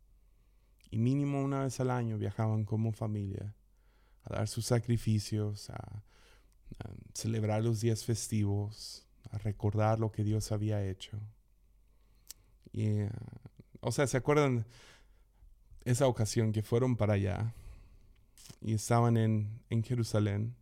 Y 0.92 1.00
mínimo 1.00 1.44
una 1.44 1.64
vez 1.64 1.80
al 1.80 1.90
año 1.90 2.18
viajaban 2.18 2.64
como 2.64 2.94
familia 2.94 3.54
a 4.26 4.38
dar 4.38 4.48
sus 4.48 4.66
sacrificios, 4.66 5.70
a, 5.70 6.04
celebrar 7.14 7.64
los 7.64 7.80
días 7.80 8.04
festivos, 8.04 9.06
a 9.32 9.38
recordar 9.38 10.00
lo 10.00 10.12
que 10.12 10.24
Dios 10.24 10.52
había 10.52 10.84
hecho. 10.84 11.18
Y 12.74 13.04
uh, 13.04 13.10
o 13.80 13.92
sea, 13.92 14.08
¿se 14.08 14.18
acuerdan 14.18 14.66
esa 15.86 16.08
ocasión 16.08 16.52
que 16.52 16.64
fueron 16.64 16.98
para 16.98 17.14
allá 17.14 17.54
y 18.62 18.74
estaban 18.74 19.16
en, 19.16 19.62
en 19.70 19.84
Jerusalén? 19.84 20.56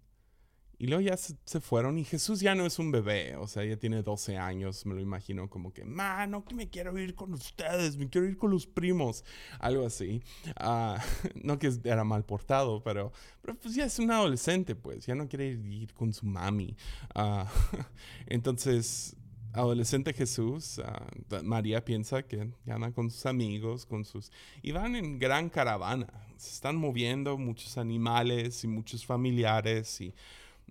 Y 0.84 0.88
luego 0.88 1.00
ya 1.00 1.15
se, 1.15 1.62
fueron 1.62 1.98
y 1.98 2.04
Jesús 2.04 2.41
ya 2.41 2.56
no 2.56 2.65
es 2.65 2.78
un 2.78 2.91
bebé, 2.91 3.38
o 3.38 3.48
sea, 3.48 3.63
ya 3.63 3.78
tiene 3.78 4.04
12 4.04 4.36
años, 4.38 4.86
me 4.86 4.93
lo 4.93 5.00
imagino 5.00 5.50
como 5.50 5.72
que, 5.72 5.86
mano, 5.86 6.43
que 6.43 6.54
me 6.54 6.69
quiero 6.69 7.00
ir 7.00 7.15
con 7.15 7.34
ustedes, 7.34 7.96
me 7.96 8.10
quiero 8.10 8.28
ir 8.28 8.38
con 8.38 8.52
los 8.52 8.67
primos, 8.67 9.24
algo 9.60 9.86
así. 9.86 10.22
Uh, 10.60 10.98
no 11.41 11.58
que 11.58 11.72
era 11.86 12.04
mal 12.04 12.26
portado, 12.26 12.84
pero, 12.84 13.13
pero 13.41 13.58
pues 13.58 13.76
ya 13.76 13.86
es 13.86 13.98
un 13.98 14.12
adolescente, 14.12 14.76
pues, 14.76 15.06
ya 15.06 15.15
no 15.15 15.30
quiere 15.30 15.52
ir 15.52 15.93
con 15.93 16.12
su 16.12 16.26
mami. 16.26 16.76
Uh, 17.15 17.46
entonces, 18.28 19.15
adolescente 19.54 20.12
Jesús, 20.12 20.80
ah, 20.80 21.08
María 21.43 21.86
piensa 21.86 22.24
que 22.24 22.52
anda 22.67 22.91
con 22.91 23.10
sus 23.10 23.26
amigos, 23.26 23.86
con 23.86 24.04
sus... 24.04 24.34
Y 24.62 24.74
van 24.74 24.98
en 24.98 25.17
gran 25.17 25.50
caravana, 25.50 26.08
se 26.36 26.50
están 26.50 26.76
moviendo 26.76 27.38
muchos 27.38 27.78
animales 27.78 28.65
y 28.65 28.67
muchos 28.67 29.06
familiares 29.06 30.02
y, 30.02 30.13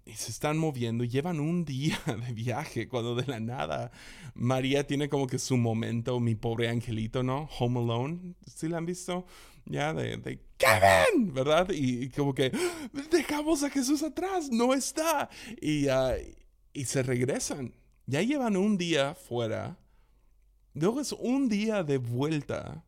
se 0.06 0.30
están 0.30 0.58
moviendo, 0.58 1.04
llevan 1.04 1.40
un 1.40 1.64
día 1.64 1.98
de 2.26 2.32
viaje 2.32 2.88
cuando 2.88 3.14
de 3.14 3.26
la 3.26 3.40
nada 3.40 3.90
María 4.34 4.86
tiene 4.86 5.08
como 5.08 5.26
que 5.26 5.38
su 5.38 5.56
momento, 5.56 6.18
mi 6.20 6.34
pobre 6.34 6.68
angelito, 6.68 7.22
¿no? 7.22 7.48
Home 7.58 7.80
Alone, 7.80 8.34
¿sí 8.46 8.68
la 8.68 8.78
han 8.78 8.86
visto? 8.86 9.26
Ya, 9.64 9.94
de, 9.94 10.16
de 10.16 10.40
Kevin, 10.56 11.32
¿verdad? 11.32 11.68
Y, 11.70 12.08
como 12.10 12.34
que 12.34 12.50
¡Ah! 12.52 13.00
dejamos 13.10 13.62
a 13.62 13.70
Jesús 13.70 14.02
atrás, 14.02 14.50
no 14.50 14.74
está. 14.74 15.30
Y, 15.60 15.86
ah, 15.88 16.16
y 16.72 16.84
se 16.84 17.02
regresan 17.02 17.72
ya 18.06 18.22
llevan 18.22 18.56
un 18.56 18.76
día 18.76 19.14
fuera, 19.14 19.78
luego 20.74 21.00
es 21.00 21.12
un 21.12 21.48
día 21.48 21.82
de 21.82 21.98
vuelta. 21.98 22.84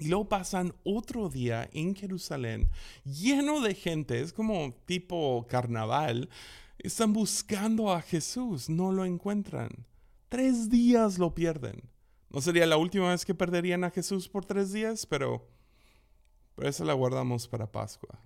Y 0.00 0.08
luego 0.08 0.28
pasan 0.28 0.74
otro 0.82 1.28
día 1.28 1.68
en 1.72 1.94
Jerusalén 1.94 2.70
lleno 3.04 3.60
de 3.60 3.74
gente, 3.74 4.20
es 4.20 4.32
como 4.32 4.74
tipo 4.86 5.46
carnaval. 5.48 6.30
Están 6.78 7.12
buscando 7.12 7.92
a 7.92 8.00
Jesús, 8.00 8.70
no 8.70 8.90
lo 8.90 9.04
encuentran. 9.04 9.86
Tres 10.30 10.70
días 10.70 11.18
lo 11.18 11.34
pierden. 11.34 11.82
No 12.30 12.40
sería 12.40 12.66
la 12.66 12.78
última 12.78 13.10
vez 13.10 13.24
que 13.26 13.34
perderían 13.34 13.84
a 13.84 13.90
Jesús 13.90 14.28
por 14.28 14.46
tres 14.46 14.72
días, 14.72 15.04
pero, 15.04 15.46
pero 16.54 16.68
esa 16.68 16.84
la 16.84 16.94
guardamos 16.94 17.46
para 17.46 17.70
Pascua. 17.70 18.18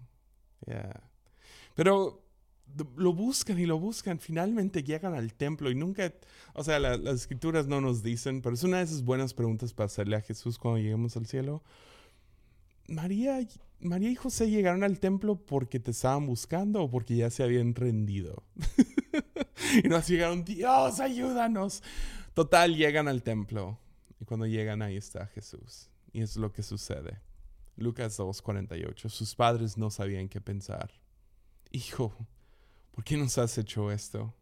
Pero 1.75 2.24
lo 2.97 3.13
buscan 3.13 3.59
y 3.59 3.67
lo 3.67 3.79
buscan. 3.79 4.19
Finalmente 4.19 4.83
llegan 4.83 5.15
al 5.15 5.35
templo 5.35 5.71
y 5.71 5.75
nunca, 5.75 6.13
o 6.55 6.65
sea, 6.65 6.79
las 6.79 7.15
escrituras 7.15 7.67
no 7.67 7.81
nos 7.81 8.03
dicen, 8.03 8.43
pero 8.43 8.55
es 8.55 8.63
una 8.63 8.79
de 8.79 8.85
esas 8.85 9.03
buenas 9.03 9.35
preguntas 9.35 9.73
para 9.73 9.87
hacerle 9.87 10.17
a 10.17 10.21
Jesús 10.21 10.59
cuando 10.59 10.79
lleguemos 10.79 11.17
al 11.17 11.27
cielo. 11.27 11.63
María, 12.89 13.41
María 13.81 14.11
y 14.11 14.15
José 14.15 14.51
llegaron 14.51 14.83
al 14.83 14.99
templo 14.99 15.37
porque 15.37 15.81
te 15.81 15.93
estaban 15.93 16.27
buscando 16.27 16.83
o 16.83 16.91
porque 16.91 17.17
ya 17.17 17.31
se 17.31 17.43
habían 17.43 17.75
rendido. 17.75 18.43
y 19.85 19.89
nos 19.89 20.07
llegaron, 20.09 20.45
Dios, 20.45 21.01
ayúdanos. 21.01 21.83
Total, 22.35 22.75
llegan 22.75 23.09
al 23.09 23.23
templo. 23.23 23.79
Y 24.21 24.25
cuando 24.25 24.47
llegan 24.47 24.83
ahí 24.83 24.97
está 24.97 25.27
Jesús. 25.29 25.91
Y 26.13 26.21
es 26.21 26.37
lo 26.37 26.53
que 26.53 26.63
sucede. 26.63 27.21
Lucas 27.77 28.19
2:48. 28.19 29.09
Sus 29.09 29.35
padres 29.35 29.77
no 29.77 29.91
sabían 29.91 30.29
qué 30.29 30.41
pensar. 30.41 30.91
Hijo, 31.71 32.15
¿por 32.95 33.03
qué 33.03 33.17
nos 33.17 33.37
has 33.39 33.59
hecho 33.59 33.91
esto? 33.91 34.33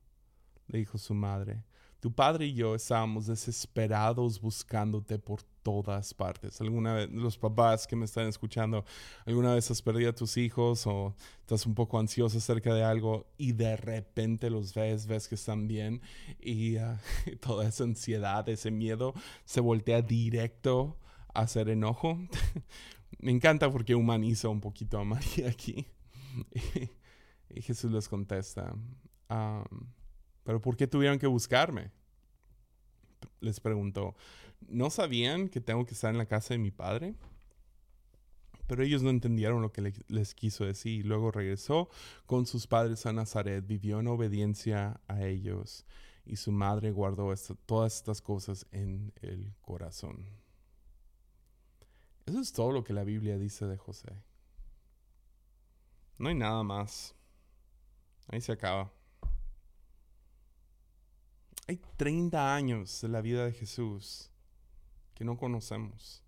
Le 0.69 0.81
dijo 0.81 0.99
su 0.99 1.15
madre. 1.15 1.65
Tu 2.01 2.13
padre 2.13 2.47
y 2.47 2.55
yo 2.55 2.75
estábamos 2.75 3.27
desesperados 3.27 4.41
buscándote 4.41 5.19
por 5.19 5.43
todas 5.63 6.13
partes. 6.13 6.61
Alguna 6.61 6.95
vez, 6.95 7.11
los 7.11 7.39
papás 7.39 7.87
que 7.87 7.97
me 7.97 8.05
están 8.05 8.27
escuchando, 8.27 8.85
alguna 9.25 9.55
vez 9.55 9.71
has 9.71 9.81
perdido 9.81 10.11
a 10.11 10.15
tus 10.15 10.37
hijos 10.37 10.87
o 10.87 11.15
estás 11.41 11.65
un 11.65 11.75
poco 11.75 11.99
ansioso 11.99 12.39
acerca 12.39 12.75
de 12.75 12.83
algo 12.83 13.27
y 13.39 13.53
de 13.53 13.77
repente 13.77 14.51
los 14.51 14.75
ves, 14.75 15.07
ves 15.07 15.29
que 15.29 15.37
están 15.37 15.69
bien 15.69 16.03
y 16.41 16.77
uh, 16.77 16.99
toda 17.41 17.69
esa 17.69 17.85
ansiedad, 17.85 18.49
ese 18.49 18.71
miedo 18.71 19.15
se 19.45 19.61
voltea 19.61 20.03
directo 20.03 20.99
a 21.33 21.43
hacer 21.43 21.69
enojo. 21.69 22.19
me 23.21 23.31
encanta 23.31 23.71
porque 23.71 23.95
humaniza 23.95 24.49
un 24.49 24.61
poquito 24.61 24.99
a 24.99 25.05
María 25.05 25.49
aquí. 25.49 25.87
y, 27.55 27.63
Jesús 27.63 27.91
les 27.91 28.09
contesta. 28.09 28.75
¿Pero 30.45 30.61
por 30.61 30.77
qué 30.77 30.87
tuvieron 30.87 31.19
que 31.19 31.27
buscarme? 31.27 31.91
Les 33.41 33.61
preguntó. 33.61 34.15
¿No 34.69 34.91
sabían 34.91 35.49
que 35.49 35.61
tengo 35.61 35.85
que 35.87 35.95
estar 35.95 36.11
en 36.11 36.19
la 36.19 36.27
casa 36.27 36.55
de 36.55 36.59
mi 36.59 36.71
padre? 36.71 37.15
Pero 38.67 38.83
ellos 38.83 39.03
no 39.03 39.11
entendieron 39.11 39.61
lo 39.61 39.73
que 39.73 39.93
les 40.09 40.35
quiso 40.35 40.65
decir. 40.65 41.05
Luego 41.05 41.31
regresó 41.31 41.89
con 42.27 42.47
sus 42.47 42.67
padres 42.67 43.07
a 43.07 43.13
Nazaret, 43.13 43.67
vivió 43.67 44.01
en 44.01 44.07
obediencia 44.07 45.01
a 45.09 45.25
ellos 45.25 45.85
y 46.25 46.37
su 46.37 46.53
madre 46.53 46.91
guardó 46.91 47.35
todas 47.67 47.97
estas 47.97 48.23
cosas 48.23 48.67
en 48.71 49.13
el 49.23 49.55
corazón. 49.61 50.27
Eso 52.27 52.41
es 52.41 52.53
todo 52.53 52.71
lo 52.71 52.85
que 52.85 52.93
la 52.93 53.05
Biblia 53.05 53.37
dice 53.39 53.67
de 53.67 53.77
José. 53.77 54.13
No 56.19 56.29
hay 56.29 56.37
nada 56.37 56.63
más. 56.63 57.15
Ahí 58.29 58.41
se 58.41 58.53
acaba. 58.53 58.93
Hay 61.67 61.81
30 61.97 62.55
años 62.55 63.01
de 63.01 63.09
la 63.09 63.21
vida 63.21 63.45
de 63.45 63.53
Jesús 63.53 64.31
que 65.15 65.25
no 65.25 65.37
conocemos. 65.37 66.23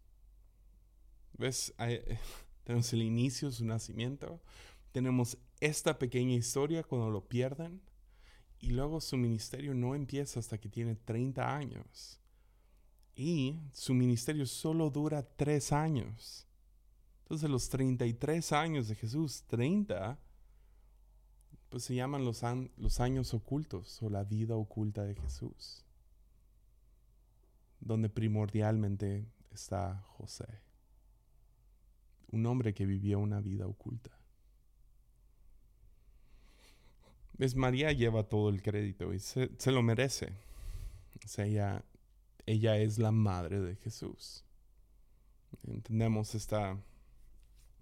¿Ves? 1.37 1.75
tenemos 2.65 2.93
el 2.93 3.03
inicio, 3.03 3.51
su 3.51 3.65
nacimiento. 3.65 4.41
Tenemos 4.93 5.39
esta 5.61 5.99
pequeña 5.99 6.35
historia 6.35 6.83
cuando 6.83 7.11
lo 7.11 7.27
pierden. 7.29 7.83
Y 8.61 8.71
luego 8.71 9.01
su 9.01 9.17
ministerio 9.17 9.75
no 9.75 9.95
empieza 9.95 10.41
hasta 10.41 10.59
que 10.59 10.69
tiene 10.69 10.95
30 10.95 11.55
años. 11.55 12.21
Y 13.15 13.59
su 13.73 13.93
ministerio 13.95 14.47
solo 14.47 14.91
dura 14.91 15.23
3 15.23 15.73
años. 15.73 16.47
Entonces 17.23 17.51
los 17.51 17.69
33 17.69 18.53
años 18.53 18.89
de 18.89 18.95
Jesús, 18.95 19.45
30, 19.47 20.19
pues 21.75 21.83
se 21.83 21.97
llaman 21.97 22.25
los, 22.25 22.43
los 22.77 23.01
años 23.01 23.35
ocultos 23.35 24.01
o 24.01 24.09
la 24.09 24.23
vida 24.23 24.55
oculta 24.55 25.03
de 25.03 25.17
Jesús, 25.17 25.85
donde 27.81 28.09
primordialmente 28.09 29.27
está 29.53 30.01
José, 30.07 30.47
un 32.31 32.47
hombre 32.47 32.75
que 32.75 32.87
vivió 32.87 33.19
una 33.19 33.41
vida 33.41 33.67
oculta. 33.67 34.13
¿Ves? 37.39 37.57
María 37.57 37.91
lleva 37.91 38.23
todo 38.23 38.51
el 38.51 38.63
crédito 38.63 39.13
y 39.13 39.19
se, 39.19 39.51
lo 39.73 39.83
merece. 39.83 40.33
O 41.25 41.27
sea, 41.27 41.45
ella, 41.45 41.85
ella 42.47 42.77
es 42.77 42.99
la 42.99 43.11
madre 43.11 43.59
de 43.59 43.75
Jesús. 43.75 44.45
Entendemos 45.67 46.37
esta, 46.37 46.79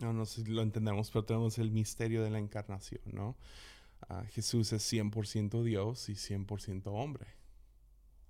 no, 0.01 0.15
no 0.15 0.25
sé 0.25 0.45
si 0.45 0.51
lo 0.51 0.63
entendemos, 0.63 1.11
pero 1.11 1.27
tenemos 1.27 1.59
el 1.59 1.71
misterio 1.71 2.25
de 2.25 2.31
la 2.31 2.39
encarnación, 2.39 3.03
¿no? 3.13 3.37
Jesús 4.31 4.73
es 4.73 4.93
100% 4.93 5.63
Dios 5.63 6.09
y 6.09 6.15
100% 6.15 6.83
hombre. 6.87 7.27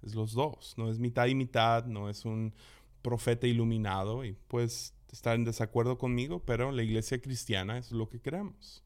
Es 0.03 0.15
los 0.15 0.33
dos, 0.33 0.75
no 0.77 0.91
es 0.91 0.99
mitad 0.99 1.27
y 1.27 1.35
mitad, 1.35 1.87
no 1.87 2.09
es 2.09 2.25
un 2.25 2.55
profeta 3.03 3.47
iluminado 3.47 4.25
y 4.25 4.33
pues 4.49 4.95
estar 5.13 5.35
en 5.35 5.45
desacuerdo 5.45 5.99
conmigo, 5.99 6.45
pero 6.45 6.73
la 6.73 6.83
iglesia 6.83 7.21
cristiana 7.21 7.79
es 7.79 7.93
lo 7.93 8.09
que 8.09 8.21
creemos. 8.21 8.83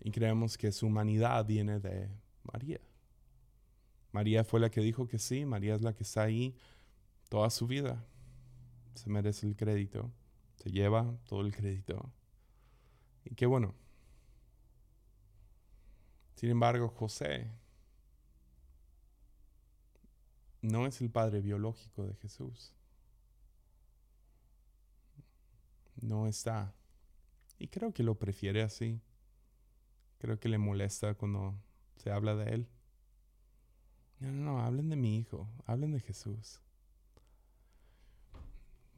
Y 0.00 0.10
creemos 0.10 0.58
que 0.58 0.72
su 0.72 0.86
humanidad 0.86 1.44
viene 1.46 1.80
de 1.80 2.08
María. 2.42 2.80
María 4.12 4.44
fue 4.44 4.60
la 4.60 4.70
que 4.70 4.80
dijo 4.80 5.06
que 5.06 5.18
sí, 5.18 5.44
María 5.44 5.74
es 5.74 5.82
la 5.82 5.94
que 5.94 6.02
está 6.02 6.22
ahí 6.22 6.56
toda 7.28 7.50
su 7.50 7.66
vida. 7.66 8.04
Se 8.94 9.10
merece 9.10 9.46
el 9.46 9.56
crédito, 9.56 10.10
se 10.56 10.70
lleva 10.70 11.16
todo 11.28 11.42
el 11.42 11.54
crédito. 11.54 12.12
Y 13.24 13.34
qué 13.34 13.46
bueno, 13.46 13.74
sin 16.38 16.50
embargo, 16.50 16.88
José 16.88 17.50
no 20.62 20.86
es 20.86 21.00
el 21.00 21.10
padre 21.10 21.40
biológico 21.40 22.06
de 22.06 22.14
Jesús. 22.14 22.72
No 26.00 26.28
está. 26.28 26.72
Y 27.58 27.66
creo 27.66 27.92
que 27.92 28.04
lo 28.04 28.20
prefiere 28.20 28.62
así. 28.62 29.00
Creo 30.18 30.38
que 30.38 30.48
le 30.48 30.58
molesta 30.58 31.14
cuando 31.14 31.56
se 31.96 32.12
habla 32.12 32.36
de 32.36 32.54
él. 32.54 32.68
No, 34.20 34.30
no, 34.30 34.44
no, 34.44 34.60
hablen 34.60 34.90
de 34.90 34.96
mi 34.96 35.18
hijo, 35.18 35.48
hablen 35.66 35.90
de 35.90 35.98
Jesús. 35.98 36.60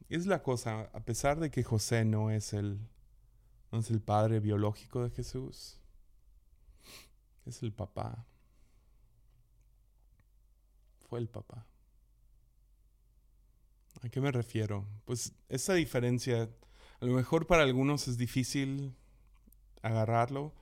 Es 0.09 0.27
la 0.27 0.43
cosa, 0.43 0.91
a 0.93 0.99
pesar 0.99 1.39
de 1.39 1.49
que 1.49 1.63
José 1.63 2.05
no 2.05 2.29
es 2.29 2.53
el, 2.53 2.87
no 3.71 3.79
es 3.79 3.89
el 3.89 3.99
padre 3.99 4.39
biológico 4.39 5.03
de 5.03 5.09
Jesús, 5.09 5.80
es 7.45 7.63
el 7.63 7.71
papá. 7.73 8.25
Fue 11.09 11.19
el 11.19 11.27
papá. 11.27 11.65
¿A 14.03 14.09
qué 14.09 14.19
me 14.19 14.31
refiero? 14.31 14.87
Pues 15.05 15.33
esa 15.49 15.73
diferencia, 15.73 16.49
a 16.99 17.05
lo 17.05 17.13
mejor 17.13 17.45
para 17.45 17.63
algunos 17.63 18.07
es 18.07 18.17
difícil 18.17 18.95
agarrarlo. 19.81 20.53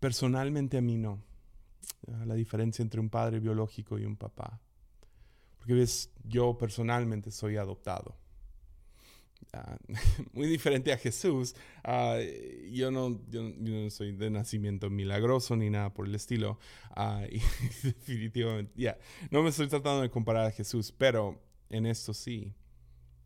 personalmente 0.00 0.78
a 0.78 0.80
mí 0.80 0.96
no. 0.96 1.22
La 2.26 2.34
diferencia 2.34 2.82
entre 2.82 3.00
un 3.00 3.10
padre 3.10 3.40
biológico 3.40 3.98
y 3.98 4.04
un 4.04 4.16
papá. 4.16 4.60
Porque 5.58 5.74
ves, 5.74 6.10
yo 6.24 6.56
personalmente 6.58 7.30
soy 7.30 7.56
adoptado. 7.56 8.16
Muy 10.32 10.46
diferente 10.46 10.92
a 10.92 10.98
Jesús. 10.98 11.54
Yo, 12.70 12.90
no, 12.90 13.20
yo, 13.28 13.42
no 13.42 13.90
soy 13.90 14.12
de 14.12 14.30
nacimiento 14.30 14.90
milagroso 14.90 15.56
ni 15.56 15.70
nada 15.70 15.92
por 15.92 16.06
el 16.06 16.14
estilo. 16.14 16.58
Definitivamente, 17.82 18.96
no 19.30 19.42
me 19.42 19.50
estoy 19.50 19.68
tratando 19.68 20.02
de 20.02 20.10
comparar 20.10 20.46
a 20.46 20.50
Jesús, 20.50 20.92
pero 20.92 21.42
en 21.68 21.86
esto 21.86 22.14
sí. 22.14 22.54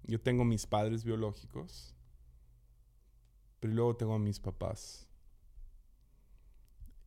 Yo 0.05 0.21
tengo 0.21 0.45
mis 0.45 0.67
padres 0.67 1.05
biológicos, 1.05 1.97
pero 3.59 3.73
luego 3.73 3.97
tengo 3.97 4.15
a 4.15 4.19
mis 4.19 4.39
papás. 4.39 5.09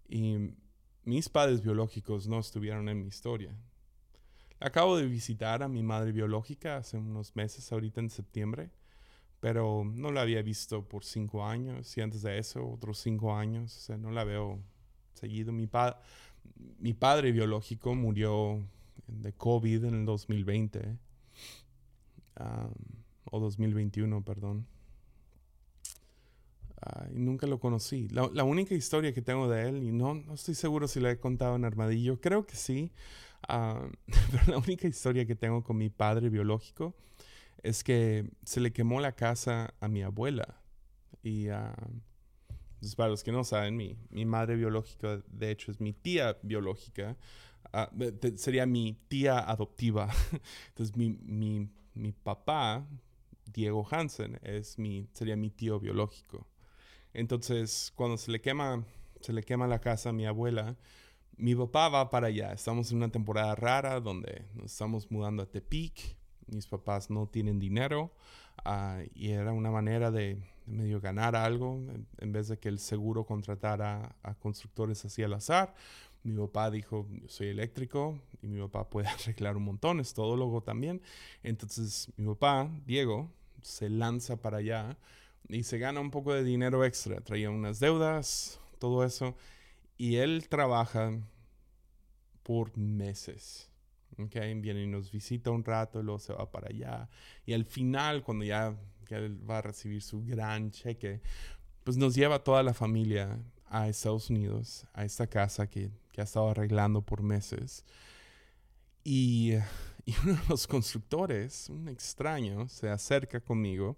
Y 0.09 0.53
mis 1.03 1.29
padres 1.29 1.61
biológicos 1.61 2.27
no 2.27 2.39
estuvieron 2.39 2.89
en 2.89 2.99
mi 3.01 3.07
historia. 3.07 3.55
Acabo 4.59 4.97
de 4.97 5.07
visitar 5.07 5.63
a 5.63 5.69
mi 5.69 5.81
madre 5.81 6.11
biológica 6.11 6.75
hace 6.75 6.97
unos 6.97 7.33
meses, 7.37 7.71
ahorita 7.71 8.01
en 8.01 8.09
septiembre 8.09 8.69
pero 9.39 9.83
no 9.85 10.11
la 10.11 10.21
había 10.21 10.41
visto 10.41 10.83
por 10.83 11.05
cinco 11.05 11.45
años 11.45 11.97
y 11.97 12.01
antes 12.01 12.21
de 12.21 12.37
eso 12.37 12.67
otros 12.67 12.99
cinco 12.99 13.35
años, 13.35 13.75
o 13.75 13.79
sea, 13.79 13.97
no 13.97 14.11
la 14.11 14.23
veo 14.23 14.59
seguido. 15.13 15.51
Mi, 15.53 15.69
mi 16.79 16.93
padre 16.93 17.31
biológico 17.31 17.95
murió 17.95 18.61
de 19.07 19.33
COVID 19.33 19.85
en 19.85 19.93
el 19.95 20.05
2020, 20.05 20.97
o 23.31 23.39
2021, 23.39 24.23
perdón. 24.23 24.65
Ah, 26.81 27.07
y 27.13 27.19
nunca 27.19 27.45
lo 27.45 27.59
conocí. 27.59 28.07
La, 28.09 28.43
única 28.43 28.73
historia 28.73 29.13
que 29.13 29.21
tengo 29.21 29.49
de 29.49 29.67
él, 29.67 29.83
y 29.83 29.91
no, 29.91 30.13
no 30.13 30.33
estoy 30.33 30.55
seguro 30.55 30.87
si 30.87 30.99
la 30.99 31.11
he 31.11 31.19
contado 31.19 31.55
en 31.55 31.65
Armadillo, 31.65 32.21
creo 32.21 32.45
que 32.45 32.55
sí, 32.55 32.91
ah, 33.47 33.87
pero 34.31 34.43
la 34.47 34.57
única 34.57 34.87
historia 34.87 35.25
que 35.25 35.35
tengo 35.35 35.63
con 35.63 35.77
mi 35.77 35.89
padre 35.89 36.29
biológico 36.29 36.93
es 37.63 37.83
que 37.83 38.29
se 38.43 38.59
le 38.59 38.71
quemó 38.71 38.99
la 38.99 39.15
casa 39.15 39.73
a 39.79 39.87
mi 39.87 40.03
abuela. 40.03 40.61
Y 41.23 41.49
uh, 41.49 41.73
para 42.95 43.09
los 43.09 43.23
que 43.23 43.31
no 43.31 43.43
saben, 43.43 43.75
mi, 43.75 43.97
mi, 44.09 44.25
madre 44.25 44.55
biológica, 44.55 45.21
de 45.27 45.51
hecho, 45.51 45.71
es 45.71 45.81
mi 45.81 45.93
tía 45.93 46.37
biológica. 46.41 47.17
sería 48.35 48.65
mi 48.65 48.97
tía 49.07 49.39
adoptiva. 49.39 50.09
Entonces, 50.69 50.95
mi, 50.95 51.09
mi, 51.09 51.69
mi 51.93 52.11
papá, 52.11 52.87
Diego 53.45 53.85
Hansen, 53.89 54.39
es 54.43 54.77
mi, 54.79 55.09
sería 55.13 55.35
mi 55.35 55.49
tío 55.49 55.79
biológico. 55.79 56.47
Entonces, 57.13 57.91
cuando 57.95 58.17
se 58.17 58.31
le 58.31 58.39
quema, 58.39 58.85
se 59.21 59.33
le 59.33 59.43
quema 59.43 59.67
la 59.67 59.79
casa 59.79 60.09
a 60.09 60.13
mi 60.13 60.25
abuela, 60.25 60.77
mi 61.37 61.55
papá 61.55 61.89
va 61.89 62.09
para 62.09 62.27
allá. 62.27 62.53
Estamos 62.53 62.91
en 62.91 62.97
una 62.97 63.09
temporada 63.09 63.55
rara 63.55 63.99
donde 63.99 64.45
nos 64.53 64.71
estamos 64.71 65.09
mudando 65.09 65.43
a 65.43 65.45
Tepic. 65.45 66.18
Mis 66.51 66.67
papás 66.67 67.09
no 67.09 67.27
tienen 67.27 67.59
dinero 67.59 68.11
ah, 68.65 69.01
y 69.13 69.31
era 69.31 69.53
una 69.53 69.71
manera 69.71 70.11
de, 70.11 70.41
medio 70.69 71.01
ganar 71.01 71.35
algo 71.35 71.81
en, 72.17 72.31
vez 72.31 72.47
de 72.47 72.57
que 72.57 72.69
el 72.69 72.79
seguro 72.79 73.25
contratara 73.25 74.15
a 74.23 74.35
constructores 74.35 75.03
así 75.05 75.23
al 75.23 75.33
azar. 75.33 75.73
Mi 76.23 76.35
papá 76.37 76.69
dijo, 76.69 77.07
yo 77.09 77.27
soy 77.27 77.47
eléctrico 77.47 78.19
y 78.41 78.47
mi 78.47 78.59
papá 78.61 78.89
puede 78.89 79.07
arreglar 79.09 79.57
un 79.57 79.63
montón, 79.63 79.99
es 79.99 80.13
todólogo 80.13 80.61
también. 80.61 81.01
Entonces 81.43 82.11
mi 82.17 82.27
papá, 82.27 82.69
Diego, 82.85 83.29
se 83.61 83.89
lanza 83.89 84.37
para 84.37 84.57
allá 84.57 84.97
y 85.47 85.63
se 85.63 85.79
gana 85.79 85.99
un 85.99 86.11
poco 86.11 86.33
de 86.33 86.43
dinero 86.43 86.85
extra. 86.85 87.21
Traía 87.21 87.49
unas 87.49 87.79
deudas, 87.79 88.59
todo 88.77 89.03
eso. 89.03 89.35
Y 89.97 90.17
él 90.17 90.47
trabaja 90.49 91.11
por 92.43 92.77
meses. 92.77 93.68
Okay, 94.25 94.53
viene 94.55 94.83
y 94.83 94.87
nos 94.87 95.11
visita 95.11 95.49
un 95.49 95.63
rato, 95.63 96.03
luego 96.03 96.19
se 96.19 96.33
va 96.33 96.51
para 96.51 96.67
allá. 96.69 97.09
Y 97.45 97.53
al 97.53 97.65
final, 97.65 98.21
cuando 98.23 98.43
ya, 98.43 98.75
él 99.09 99.49
va 99.49 99.59
a 99.59 99.61
recibir 99.61 100.01
su 100.01 100.23
gran 100.23 100.71
cheque, 100.71 101.21
pues 101.83 101.95
nos 101.95 102.15
lleva 102.15 102.43
toda 102.43 102.61
la 102.63 102.73
familia 102.73 103.39
a 103.67 103.87
Estados 103.87 104.29
Unidos, 104.29 104.85
a 104.93 105.05
esta 105.05 105.27
casa 105.27 105.67
que, 105.67 105.89
que 106.11 106.21
ha 106.21 106.25
estado 106.25 106.49
arreglando 106.49 107.01
por 107.01 107.23
meses. 107.23 107.85
Y, 109.03 109.53
y 110.05 110.13
uno 110.23 110.33
de 110.33 110.47
los 110.49 110.67
constructores, 110.67 111.69
un 111.69 111.87
extraño, 111.87 112.67
se 112.67 112.89
acerca 112.89 113.39
conmigo 113.39 113.97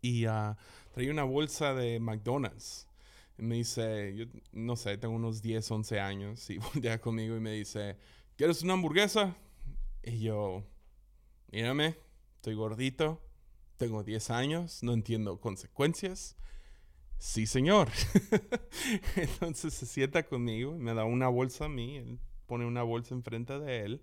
y 0.00 0.26
uh, 0.26 0.54
traía 0.92 1.10
una 1.10 1.24
bolsa 1.24 1.74
de 1.74 1.98
McDonald's. 1.98 2.86
Y 3.38 3.42
me 3.42 3.56
dice, 3.56 4.14
yo 4.16 4.26
no 4.52 4.76
sé, 4.76 4.98
tengo 4.98 5.14
unos 5.14 5.42
10, 5.42 5.70
11 5.70 6.00
años 6.00 6.50
y 6.50 6.58
voltea 6.74 7.00
conmigo 7.00 7.36
y 7.36 7.40
me 7.40 7.52
dice, 7.52 7.96
¿quieres 8.38 8.62
una 8.62 8.74
hamburguesa? 8.74 9.36
Y 10.00 10.20
yo, 10.20 10.62
mírame, 11.50 11.96
estoy 12.36 12.54
gordito, 12.54 13.20
tengo 13.76 14.04
10 14.04 14.30
años, 14.30 14.82
no 14.84 14.92
entiendo 14.92 15.40
consecuencias. 15.40 16.36
Sí, 17.18 17.48
señor. 17.48 17.88
Entonces 19.16 19.74
se 19.74 19.86
sienta 19.86 20.22
conmigo, 20.22 20.78
me 20.78 20.94
da 20.94 21.04
una 21.04 21.26
bolsa 21.26 21.64
a 21.64 21.68
mí, 21.68 21.96
él 21.96 22.20
pone 22.46 22.64
una 22.64 22.84
bolsa 22.84 23.14
enfrente 23.14 23.58
de 23.58 23.84
él 23.84 24.02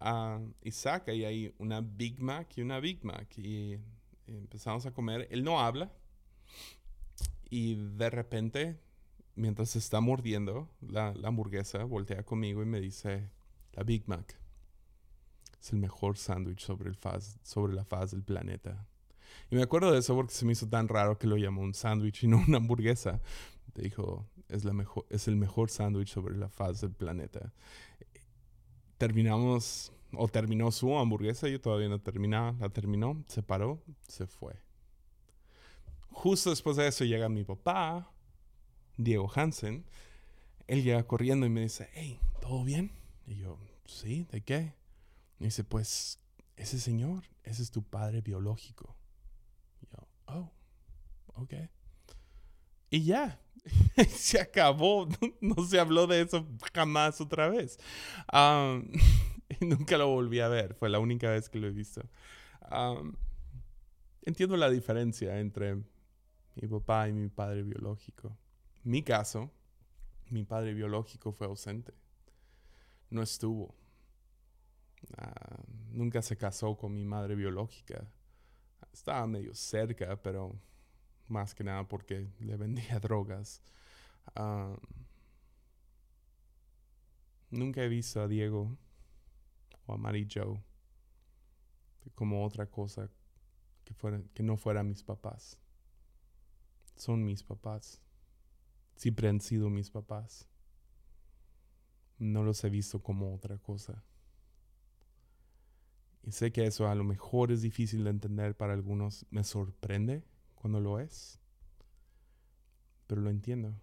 uh, 0.00 0.42
y 0.62 0.70
saca 0.70 1.12
y 1.12 1.26
hay 1.26 1.54
una 1.58 1.82
Big 1.82 2.18
Mac 2.18 2.56
y 2.56 2.62
una 2.62 2.80
Big 2.80 3.04
Mac. 3.04 3.36
Y 3.36 3.78
empezamos 4.26 4.86
a 4.86 4.92
comer. 4.92 5.28
Él 5.30 5.44
no 5.44 5.60
habla. 5.60 5.92
Y 7.50 7.74
de 7.74 8.08
repente, 8.08 8.80
mientras 9.34 9.76
está 9.76 10.00
mordiendo 10.00 10.70
la, 10.80 11.14
hamburguesa, 11.24 11.84
voltea 11.84 12.24
conmigo 12.24 12.62
y 12.62 12.66
me 12.66 12.80
dice, 12.80 13.28
la 13.72 13.82
Big 13.82 14.08
Mac 14.08 14.40
es 15.60 15.72
el 15.72 15.78
mejor 15.78 16.16
sándwich 16.16 16.60
sobre, 16.60 16.92
sobre 17.42 17.74
la 17.74 17.84
faz 17.84 18.12
del 18.12 18.22
planeta. 18.22 18.86
Y 19.50 19.56
me 19.56 19.62
acuerdo 19.62 19.92
de 19.92 19.98
eso 19.98 20.14
porque 20.14 20.32
se 20.32 20.44
me 20.44 20.52
hizo 20.52 20.68
tan 20.68 20.88
raro 20.88 21.18
que 21.18 21.26
lo 21.26 21.36
llamó 21.36 21.62
un 21.62 21.74
sándwich 21.74 22.24
y 22.24 22.28
no 22.28 22.38
una 22.38 22.56
hamburguesa. 22.58 23.20
Dijo, 23.74 24.26
es, 24.48 24.64
la 24.64 24.74
es 25.10 25.28
el 25.28 25.36
mejor 25.36 25.70
sándwich 25.70 26.08
sobre 26.08 26.36
la 26.36 26.48
faz 26.48 26.80
del 26.80 26.92
planeta. 26.92 27.52
Terminamos 28.98 29.92
o 30.12 30.28
terminó 30.28 30.72
su 30.72 30.96
hamburguesa, 30.98 31.48
yo 31.48 31.60
todavía 31.60 31.88
no 31.88 32.00
terminaba, 32.00 32.56
la 32.58 32.68
terminó, 32.70 33.22
se 33.28 33.42
paró, 33.42 33.82
se 34.08 34.26
fue. 34.26 34.54
Justo 36.08 36.50
después 36.50 36.76
de 36.76 36.88
eso 36.88 37.04
llega 37.04 37.28
mi 37.28 37.44
papá, 37.44 38.10
Diego 38.96 39.30
Hansen, 39.32 39.84
él 40.66 40.82
llega 40.82 41.02
corriendo 41.04 41.46
y 41.46 41.50
me 41.50 41.62
dice, 41.62 41.88
hey, 41.94 42.20
¿todo 42.40 42.64
bien? 42.64 42.99
Y 43.30 43.36
yo, 43.36 43.60
sí, 43.86 44.26
¿de 44.32 44.40
qué? 44.40 44.74
Dice, 45.38 45.62
pues, 45.62 46.18
ese 46.56 46.80
señor, 46.80 47.22
ese 47.44 47.62
es 47.62 47.70
tu 47.70 47.84
padre 47.84 48.22
biológico. 48.22 48.96
Yo, 49.82 50.08
oh, 50.26 50.52
ok. 51.34 51.54
Y 52.90 53.04
ya, 53.04 53.40
se 54.08 54.40
acabó, 54.40 55.06
no, 55.40 55.64
se 55.64 55.78
habló 55.78 56.08
de 56.08 56.22
eso 56.22 56.44
jamás 56.74 57.20
otra 57.20 57.48
vez. 57.48 57.78
Nunca 59.60 59.96
lo 59.96 60.08
volví 60.08 60.40
a 60.40 60.48
ver. 60.48 60.74
Fue 60.74 60.88
la 60.88 60.98
única 60.98 61.30
vez 61.30 61.48
que 61.48 61.60
lo 61.60 61.68
he 61.68 61.70
visto. 61.70 62.02
entiendo 64.22 64.56
la 64.56 64.70
diferencia 64.70 65.38
entre 65.38 65.76
mi 65.76 66.66
papá 66.68 67.08
y 67.08 67.12
mi 67.12 67.28
padre 67.28 67.62
biológico. 67.62 68.36
Mi 68.82 69.04
caso, 69.04 69.52
mi 70.30 70.42
padre 70.42 70.74
biológico 70.74 71.30
fue 71.30 71.46
ausente. 71.46 71.99
No 73.10 73.22
estuvo. 73.22 73.74
Ah, 75.16 75.62
nunca 75.90 76.22
se 76.22 76.36
casó 76.36 76.76
con 76.76 76.94
mi 76.94 77.04
madre 77.04 77.34
biológica. 77.34 78.06
Estaba 78.92 79.26
medio 79.26 79.54
cerca, 79.54 80.20
pero 80.22 80.58
más 81.28 81.54
que 81.54 81.64
nada 81.64 81.86
porque 81.86 82.28
le 82.40 82.56
vendía 82.56 82.98
drogas. 83.00 83.62
nunca 87.50 87.82
he 87.82 87.88
visto 87.88 88.20
a 88.20 88.28
Diego 88.28 88.76
a 89.86 89.96
Mary 89.96 90.28
Joe 90.32 90.62
como 92.14 92.44
otra 92.44 92.66
cosa 92.66 93.10
que, 93.84 93.94
que 94.34 94.42
no 94.42 94.56
fuera 94.56 94.82
mis 94.82 95.02
papás. 95.02 95.58
Son 96.96 97.24
mis 97.24 97.42
papás. 97.42 98.00
Siempre 98.94 99.28
han 99.28 99.40
sido 99.40 99.70
mis 99.70 99.90
papás. 99.90 100.46
No 102.20 102.44
los 102.44 102.62
he 102.62 102.70
visto 102.70 103.02
como 103.02 103.34
otra 103.34 103.58
cosa. 103.58 104.04
Y 106.22 106.32
sé 106.32 106.52
que 106.52 106.66
eso 106.66 106.86
a 106.86 106.94
lo 106.94 107.02
mejor 107.02 107.50
es 107.50 107.62
difícil 107.62 108.04
de 108.04 108.10
entender 108.10 108.56
para 108.56 108.74
algunos. 108.74 109.26
Me 109.30 109.42
sorprende 109.42 110.22
cuando 110.54 110.78
lo 110.80 111.00
es. 111.00 111.40
Pero 113.06 113.22
lo 113.22 113.30
entiendo. 113.30 113.74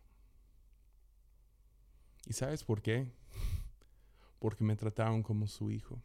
¿Y 2.27 2.33
sabes 2.33 2.63
por 2.63 2.81
qué? 2.81 3.11
porque 4.39 4.63
me 4.63 4.75
trataron 4.75 5.23
como 5.23 5.47
su 5.47 5.71
hijo. 5.71 5.99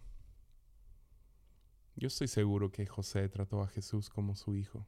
Yo 1.97 2.09
estoy 2.09 2.29
seguro 2.29 2.73
que 2.73 2.87
José 2.87 3.29
trató 3.29 3.63
a 3.63 3.69
Jesús 3.69 4.09
como 4.09 4.35
su 4.35 4.57
hijo. 4.57 4.87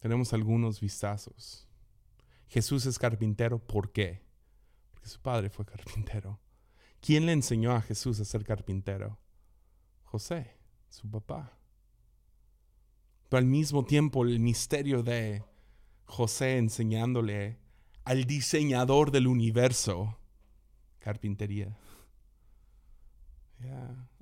Tenemos 0.00 0.34
algunos 0.34 0.80
vistazos. 0.80 1.66
Jesús 2.48 2.84
es 2.84 2.98
carpintero, 2.98 3.58
¿por 3.58 3.90
qué? 3.92 4.25
Porque 5.06 5.14
su 5.14 5.20
padre 5.20 5.50
fue 5.50 5.64
carpintero. 5.64 6.40
¿Quién 7.00 7.26
le 7.26 7.32
enseñó 7.32 7.70
a 7.76 7.80
Jesús 7.80 8.18
a 8.18 8.24
ser 8.24 8.42
carpintero? 8.42 9.16
José, 10.02 10.56
su 10.88 11.08
papá. 11.08 11.56
Pero 13.28 13.38
al 13.38 13.44
mismo 13.44 13.84
tiempo 13.84 14.24
el 14.24 14.40
misterio 14.40 15.04
de 15.04 15.44
José 16.06 16.58
enseñándole 16.58 17.60
al 18.02 18.24
diseñador 18.24 19.12
del 19.12 19.28
universo 19.28 20.18
carpintería. 20.98 21.78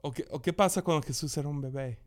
¿O, 0.02 0.12
qué, 0.12 0.52
pasa 0.52 0.82
cuando 0.82 1.06
Jesús 1.06 1.34
era 1.38 1.48
un 1.48 1.62
bebé? 1.62 1.98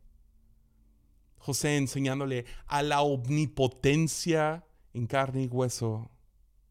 José 1.40 1.78
enseñándole 1.78 2.46
a 2.68 2.84
la 2.84 3.02
omnipotencia 3.02 4.64
en 4.94 5.08
carne 5.08 5.46
y 5.46 5.48
hueso, 5.48 6.12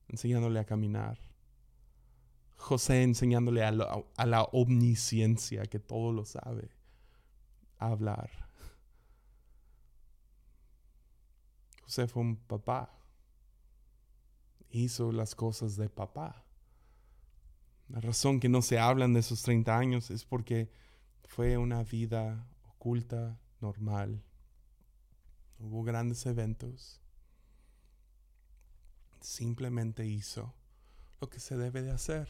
enseñándole 0.06 0.60
a 0.60 0.64
caminar. 0.64 1.25
José 2.56 3.02
enseñándole 3.02 3.64
a, 3.64 3.72
la 3.72 4.42
omnisciencia, 4.52 5.62
que 5.64 5.78
todo 5.78 6.12
lo 6.12 6.24
sabe, 6.24 6.70
a 7.78 7.88
hablar. 7.88 8.30
José 11.82 12.08
fue 12.08 12.22
un 12.22 12.36
papá. 12.36 12.92
Hizo 14.70 15.12
las 15.12 15.34
cosas 15.34 15.76
de 15.76 15.88
papá. 15.88 16.44
La 17.88 18.00
razón 18.00 18.40
que 18.40 18.48
no 18.48 18.62
se 18.62 18.78
hablan 18.78 19.12
de 19.12 19.20
esos 19.20 19.42
30 19.42 19.78
años 19.78 20.10
es 20.10 20.24
porque 20.24 20.70
fue 21.24 21.56
una 21.56 21.84
vida 21.84 22.48
oculta, 22.64 23.38
normal. 23.60 24.24
Hubo 25.58 25.84
grandes 25.84 26.26
eventos. 26.26 27.00
simplemente 29.20 30.06
hizo 30.06 30.54
lo 31.20 31.28
que 31.28 31.40
se 31.40 31.56
debe 31.56 31.82
de 31.82 31.90
hacer. 31.90 32.28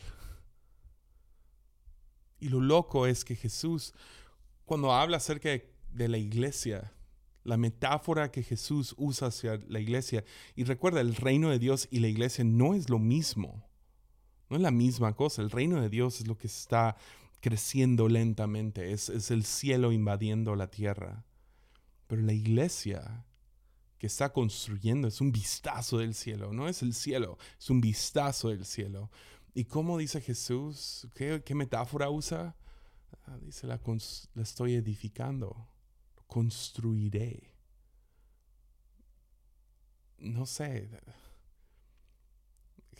Y 2.38 2.48
lo 2.48 2.60
loco 2.60 3.06
es 3.06 3.24
que 3.24 3.34
Jesús, 3.34 3.94
cuando 4.64 4.92
habla 4.92 5.16
acerca 5.16 5.50
de 5.90 6.08
la 6.08 6.18
iglesia, 6.18 6.92
la 7.44 7.56
metáfora 7.56 8.30
que 8.30 8.42
Jesús 8.42 8.94
usa 8.98 9.28
hacia 9.28 9.58
la 9.68 9.80
iglesia, 9.80 10.24
y 10.54 10.64
recuerda, 10.64 11.00
el 11.00 11.14
reino 11.14 11.50
de 11.50 11.58
Dios 11.58 11.88
y 11.90 12.00
la 12.00 12.08
iglesia 12.08 12.44
no 12.44 12.74
es 12.74 12.90
lo 12.90 12.98
mismo, 12.98 13.64
no 14.50 14.56
es 14.56 14.62
la 14.62 14.70
misma 14.70 15.14
cosa, 15.14 15.42
el 15.42 15.50
reino 15.50 15.80
de 15.80 15.88
Dios 15.88 16.20
es 16.20 16.26
lo 16.26 16.36
que 16.36 16.48
está 16.48 16.96
creciendo 17.40 18.08
lentamente, 18.08 18.92
es, 18.92 19.08
es 19.08 19.30
el 19.30 19.44
cielo 19.44 19.92
invadiendo 19.92 20.56
la 20.56 20.68
tierra, 20.68 21.24
pero 22.06 22.22
la 22.22 22.32
iglesia 22.32 23.24
que 23.98 24.06
está 24.06 24.32
construyendo 24.32 25.08
es 25.08 25.20
un 25.20 25.32
vistazo 25.32 25.98
del 25.98 26.14
cielo, 26.14 26.52
no 26.52 26.68
es 26.68 26.82
el 26.82 26.94
cielo, 26.94 27.38
es 27.58 27.70
un 27.70 27.80
vistazo 27.80 28.50
del 28.50 28.64
cielo. 28.64 29.10
¿Y 29.54 29.64
cómo 29.64 29.96
dice 29.96 30.20
Jesús? 30.20 31.08
¿Qué, 31.14 31.54
metáfora 31.54 32.10
usa? 32.10 32.56
Ah, 33.24 33.38
dice, 33.40 33.66
la 33.66 33.80
estoy 34.36 34.74
edificando, 34.74 35.68
construiré. 36.26 37.54
No 40.18 40.46
sé, 40.46 40.90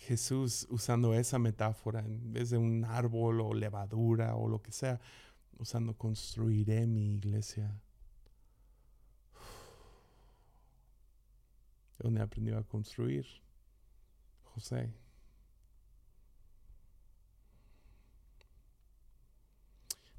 Jesús 0.07 0.67
usando 0.71 1.15
esa 1.15 1.39
metáfora 1.39 2.01
en 2.01 2.33
vez 2.33 2.51
de 2.51 2.59
un 2.59 2.85
árbol 2.85 3.41
o 3.41 3.55
levadura 3.55 4.37
o 4.37 4.49
lo 4.49 4.63
que 4.63 4.73
sea, 4.73 5.01
usando 5.59 5.97
construiré 5.97 6.87
mi 6.87 7.15
iglesia. 7.15 7.81
¿Dónde 11.99 12.21
aprendió 12.21 12.59
a 12.59 12.65
construir? 12.65 13.27
José. 14.45 14.93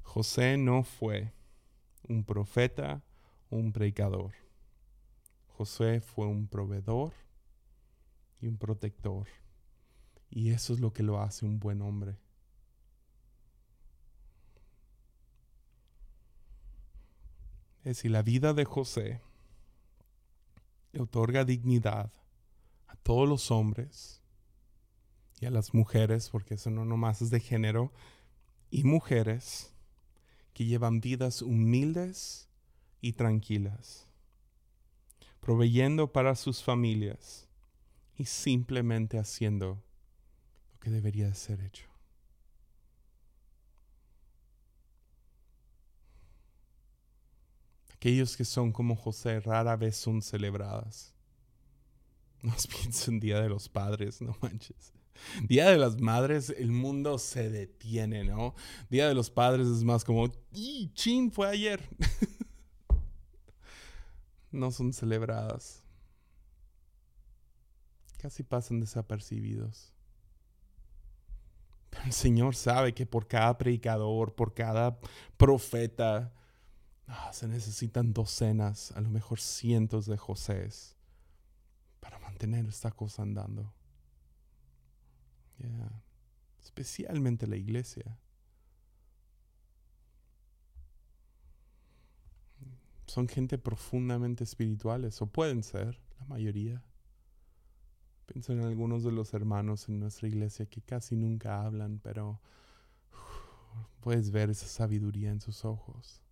José 0.02 0.56
no 0.56 0.82
fue 0.82 1.32
un 2.08 2.24
profeta 2.24 3.02
un 3.50 3.72
predicador. 3.72 4.32
José 5.48 6.00
fue 6.00 6.26
un 6.26 6.46
proveedor 6.46 7.12
y 8.40 8.46
un 8.46 8.56
protector. 8.56 9.26
Y 10.30 10.50
eso 10.50 10.74
es 10.74 10.80
lo 10.80 10.92
que 10.92 11.02
lo 11.02 11.20
hace 11.20 11.46
un 11.46 11.58
buen 11.58 11.82
hombre. 11.82 12.16
Es 17.78 17.96
decir, 17.96 18.10
la 18.10 18.22
vida 18.22 18.52
de 18.52 18.64
José 18.64 19.20
le 20.92 21.00
otorga 21.00 21.44
dignidad 21.44 22.10
a 22.86 22.96
todos 22.96 23.28
los 23.28 23.50
hombres 23.50 24.22
y 25.40 25.46
a 25.46 25.50
las 25.50 25.74
mujeres, 25.74 26.30
porque 26.30 26.54
eso 26.54 26.70
no 26.70 26.84
nomás 26.84 27.22
es 27.22 27.30
de 27.30 27.40
género, 27.40 27.92
y 28.70 28.84
mujeres 28.84 29.72
que 30.52 30.64
llevan 30.64 31.00
vidas 31.00 31.42
humildes 31.42 32.48
y 33.00 33.12
tranquilas, 33.12 34.08
proveyendo 35.40 36.12
para 36.12 36.34
sus 36.34 36.62
familias 36.62 37.48
y 38.16 38.24
simplemente 38.24 39.18
haciendo 39.18 39.82
lo 40.72 40.80
que 40.80 40.90
debería 40.90 41.32
ser 41.34 41.60
hecho. 41.60 41.97
Aquellos 47.98 48.36
que 48.36 48.44
son 48.44 48.70
como 48.70 48.94
José 48.94 49.40
rara 49.40 49.74
vez 49.74 49.96
son 49.96 50.22
celebradas. 50.22 51.12
No 52.40 52.54
pienso 52.70 53.10
en 53.10 53.18
Día 53.18 53.40
de 53.40 53.48
los 53.48 53.68
Padres, 53.68 54.22
no 54.22 54.36
manches. 54.40 54.92
Día 55.48 55.68
de 55.68 55.78
las 55.78 56.00
Madres, 56.00 56.54
el 56.56 56.70
mundo 56.70 57.18
se 57.18 57.50
detiene, 57.50 58.22
¿no? 58.22 58.54
Día 58.88 59.08
de 59.08 59.14
los 59.14 59.30
Padres 59.30 59.66
es 59.66 59.82
más 59.82 60.04
como, 60.04 60.30
¡y 60.52 60.92
chin! 60.94 61.32
Fue 61.32 61.48
ayer. 61.48 61.82
no 64.52 64.70
son 64.70 64.92
celebradas. 64.92 65.82
Casi 68.18 68.44
pasan 68.44 68.78
desapercibidos. 68.78 69.92
El 72.04 72.12
Señor 72.12 72.54
sabe 72.54 72.94
que 72.94 73.06
por 73.06 73.26
cada 73.26 73.58
predicador, 73.58 74.36
por 74.36 74.54
cada 74.54 75.00
profeta, 75.36 76.32
ah, 77.08 77.32
se 77.32 77.48
necesitan 77.48 78.12
docenas, 78.12 78.92
a 78.92 79.00
lo 79.00 79.10
mejor 79.10 79.40
cientos 79.40 80.06
de 80.06 80.16
Josés 80.16 80.96
para 82.00 82.18
mantener 82.18 82.66
esta 82.66 82.90
cosa 82.90 83.22
andando. 83.22 83.74
Especialmente 86.62 87.46
la 87.46 87.56
iglesia. 87.56 88.18
Son 93.06 93.26
gente 93.26 93.58
profundamente 93.58 94.44
espirituales, 94.44 95.20
o 95.22 95.26
pueden 95.26 95.62
ser, 95.62 95.98
la 96.20 96.26
mayoría. 96.26 96.84
Pienso 98.26 98.52
en 98.52 98.60
algunos 98.60 99.02
de 99.02 99.12
los 99.12 99.32
hermanos 99.32 99.88
en 99.88 99.98
nuestra 99.98 100.28
iglesia 100.28 100.66
que 100.66 100.82
casi 100.82 101.16
nunca 101.16 101.64
hablan, 101.64 101.98
pero 101.98 102.40
puedes 104.00 104.30
ver 104.30 104.50
esa 104.50 104.66
sabiduría 104.66 105.30
en 105.30 105.40
sus 105.40 105.64
ojos. 105.64 106.22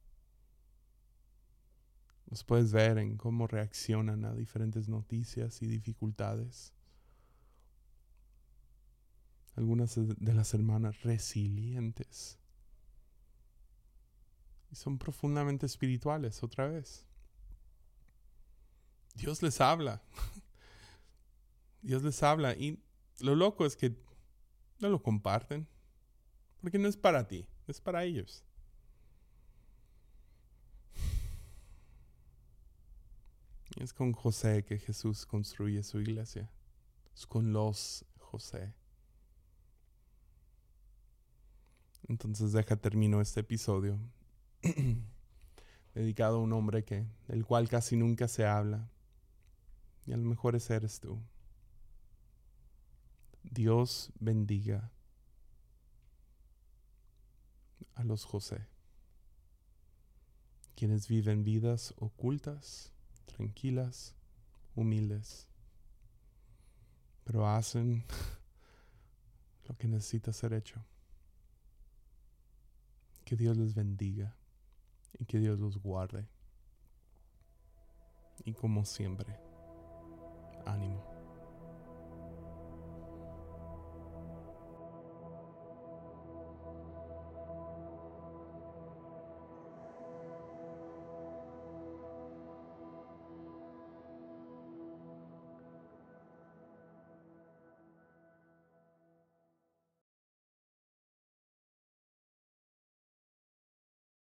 Los 2.29 2.45
puedes 2.45 2.73
ver 2.73 2.99
en 2.99 3.17
cómo 3.17 3.47
reaccionan 3.47 4.25
a 4.25 4.35
diferentes 4.35 4.89
noticias 4.89 5.63
y 5.63 5.67
dificultades 5.67 6.73
algunas 9.57 9.95
de 9.97 10.35
las 10.35 10.53
hermanas 10.55 11.03
resilientes. 11.03 12.39
Y 14.71 14.77
son 14.77 14.99
profundamente 14.99 15.67
espirituales 15.67 16.43
otra 16.43 16.69
vez. 16.69 17.05
Dios 19.15 19.43
les 19.43 19.61
habla. 19.61 20.03
Dios 21.83 22.03
les 22.03 22.23
habla. 22.23 22.55
Y 22.55 22.79
lo 23.21 23.35
loco 23.35 23.65
es 23.65 23.77
que 23.77 23.97
no 24.79 24.91
lo 24.91 25.03
comparten. 25.03 25.67
Porque 26.61 26.79
no 26.79 26.89
es 26.89 26.97
para 26.97 27.27
ti, 27.27 27.49
es 27.67 27.81
para 27.81 28.05
ellos. 28.05 28.45
Es 33.87 33.93
con 33.93 34.13
José 34.13 34.65
que 34.65 34.79
Jesús 34.79 35.25
construye 35.27 35.81
su 35.85 36.01
iglesia. 36.01 36.51
Es 37.15 37.25
con 37.25 37.53
los 37.53 38.05
José. 38.19 38.75
Entonces 42.09 42.51
deja 42.51 42.75
termino 42.75 43.21
este 43.21 43.41
episodio 43.41 43.97
dedicado 45.95 46.39
a 46.39 46.41
un 46.41 46.53
hombre 46.53 46.85
que 46.85 47.07
del 47.29 47.45
cual 47.45 47.69
casi 47.69 47.97
nunca 47.97 48.27
se 48.27 48.45
habla. 48.45 48.91
Y 50.05 50.13
a 50.13 50.17
lo 50.17 50.25
mejor 50.25 50.57
ese 50.57 50.75
eres 50.75 50.99
tú. 50.99 51.23
Dios 53.45 54.11
bendiga 54.19 54.91
a 57.95 58.03
los 58.03 58.25
José, 58.25 58.67
quienes 60.75 61.07
viven 61.07 61.45
vidas 61.45 61.95
ocultas, 61.99 62.96
tranquilas, 63.27 64.15
humildes, 64.75 65.49
pero 67.25 67.47
hacen 67.47 68.05
lo 69.69 69.77
que 69.77 69.89
necesita 69.89 70.33
ser 70.33 70.53
hecho. 70.53 70.85
Que 73.25 73.37
Dios 73.37 73.57
les 73.57 73.75
bendiga 73.75 74.37
y 75.19 75.25
que 75.25 75.39
Dios 75.39 75.59
los 75.59 75.79
guarde. 75.79 76.29
Y 78.45 78.53
como 78.53 78.85
siempre, 78.85 79.37
ánimo. 80.65 81.16